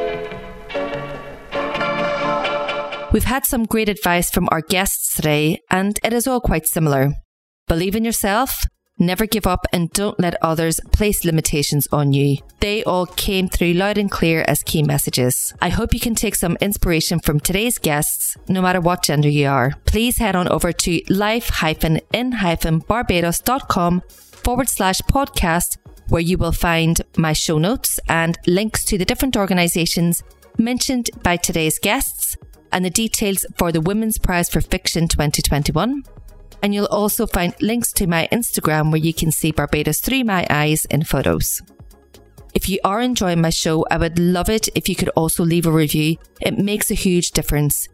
We've 3.12 3.24
had 3.24 3.44
some 3.44 3.64
great 3.64 3.88
advice 3.88 4.30
from 4.30 4.48
our 4.50 4.62
guests 4.62 5.14
today, 5.14 5.60
and 5.70 5.98
it 6.02 6.12
is 6.12 6.26
all 6.26 6.40
quite 6.40 6.66
similar. 6.66 7.12
Believe 7.66 7.96
in 7.96 8.04
yourself, 8.04 8.64
Never 9.00 9.24
give 9.24 9.46
up 9.46 9.66
and 9.72 9.90
don't 9.92 10.20
let 10.20 10.36
others 10.42 10.78
place 10.92 11.24
limitations 11.24 11.88
on 11.90 12.12
you. 12.12 12.36
They 12.60 12.84
all 12.84 13.06
came 13.06 13.48
through 13.48 13.72
loud 13.72 13.96
and 13.96 14.10
clear 14.10 14.44
as 14.46 14.62
key 14.62 14.82
messages. 14.82 15.54
I 15.62 15.70
hope 15.70 15.94
you 15.94 16.00
can 16.00 16.14
take 16.14 16.34
some 16.34 16.58
inspiration 16.60 17.18
from 17.18 17.40
today's 17.40 17.78
guests, 17.78 18.36
no 18.46 18.60
matter 18.60 18.78
what 18.78 19.02
gender 19.02 19.30
you 19.30 19.48
are. 19.48 19.72
Please 19.86 20.18
head 20.18 20.36
on 20.36 20.48
over 20.48 20.70
to 20.70 21.00
life-in-barbados.com 21.08 24.02
forward 24.10 24.68
slash 24.68 25.00
podcast 25.00 25.78
where 26.10 26.20
you 26.20 26.36
will 26.36 26.52
find 26.52 27.00
my 27.16 27.32
show 27.32 27.56
notes 27.56 27.98
and 28.06 28.38
links 28.46 28.84
to 28.84 28.98
the 28.98 29.06
different 29.06 29.34
organisations 29.34 30.22
mentioned 30.58 31.08
by 31.22 31.38
today's 31.38 31.78
guests 31.78 32.36
and 32.70 32.84
the 32.84 32.90
details 32.90 33.46
for 33.56 33.72
the 33.72 33.80
Women's 33.80 34.18
Prize 34.18 34.50
for 34.50 34.60
Fiction 34.60 35.08
2021 35.08 36.02
and 36.62 36.74
you'll 36.74 36.86
also 36.86 37.26
find 37.26 37.54
links 37.60 37.92
to 37.94 38.06
my 38.06 38.28
Instagram 38.32 38.90
where 38.90 39.00
you 39.00 39.14
can 39.14 39.30
see 39.30 39.52
Barbados 39.52 40.00
through 40.00 40.24
my 40.24 40.46
eyes 40.50 40.84
in 40.86 41.04
photos. 41.04 41.62
If 42.52 42.68
you 42.68 42.80
are 42.84 43.00
enjoying 43.00 43.40
my 43.40 43.50
show, 43.50 43.86
I 43.90 43.96
would 43.96 44.18
love 44.18 44.48
it 44.48 44.68
if 44.74 44.88
you 44.88 44.96
could 44.96 45.10
also 45.10 45.44
leave 45.44 45.66
a 45.66 45.72
review. 45.72 46.16
It 46.40 46.58
makes 46.58 46.90
a 46.90 46.94
huge 46.94 47.30
difference. 47.30 47.86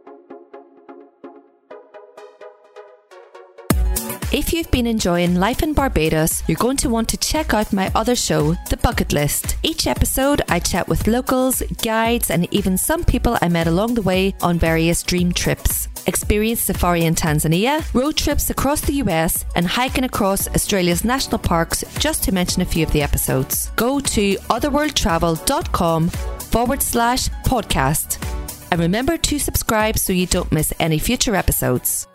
If 4.34 4.52
you've 4.52 4.70
been 4.72 4.88
enjoying 4.88 5.36
life 5.36 5.64
in 5.64 5.74
Barbados, 5.74 6.44
you're 6.50 6.58
going 6.58 6.76
to 6.78 6.90
want 6.90 7.08
to 7.10 7.18
check 7.18 7.54
out 7.54 7.72
my 7.72 7.90
other 7.96 8.14
show, 8.14 8.56
The 8.70 8.76
Bucket 8.76 9.14
List. 9.14 9.56
Each 9.64 9.88
episode, 9.88 10.42
I 10.50 10.60
chat 10.60 10.90
with 10.90 11.08
locals, 11.08 11.64
guides, 11.82 12.30
and 12.30 12.54
even 12.54 12.78
some 12.78 13.06
people 13.06 13.38
I 13.42 13.48
met 13.48 13.68
along 13.68 13.94
the 13.94 14.02
way 14.02 14.36
on 14.42 14.60
various 14.60 15.02
dream 15.02 15.32
trips. 15.32 15.88
Experience 16.08 16.62
safari 16.62 17.04
in 17.06 17.16
Tanzania, 17.16 17.84
road 17.94 18.16
trips 18.16 18.50
across 18.50 18.82
the 18.82 18.94
US, 19.04 19.46
and 19.56 19.68
hiking 19.68 20.06
across 20.06 20.48
Australia's 20.48 21.04
national 21.04 21.40
parks, 21.40 21.84
just 22.00 22.24
to 22.24 22.32
mention 22.32 22.62
a 22.62 22.66
few 22.66 22.86
of 22.86 22.92
the 22.92 23.02
episodes. 23.02 23.72
Go 23.76 24.00
to 24.00 24.36
otherworldtravel.com 24.36 26.10
forward 26.10 26.82
slash 26.82 27.30
podcast. 27.46 28.24
And 28.72 28.82
remember 28.82 29.18
to 29.18 29.40
subscribe 29.40 29.98
so 29.98 30.14
you 30.14 30.26
don't 30.26 30.52
miss 30.52 30.74
any 30.80 31.00
future 31.00 31.36
episodes. 31.36 32.08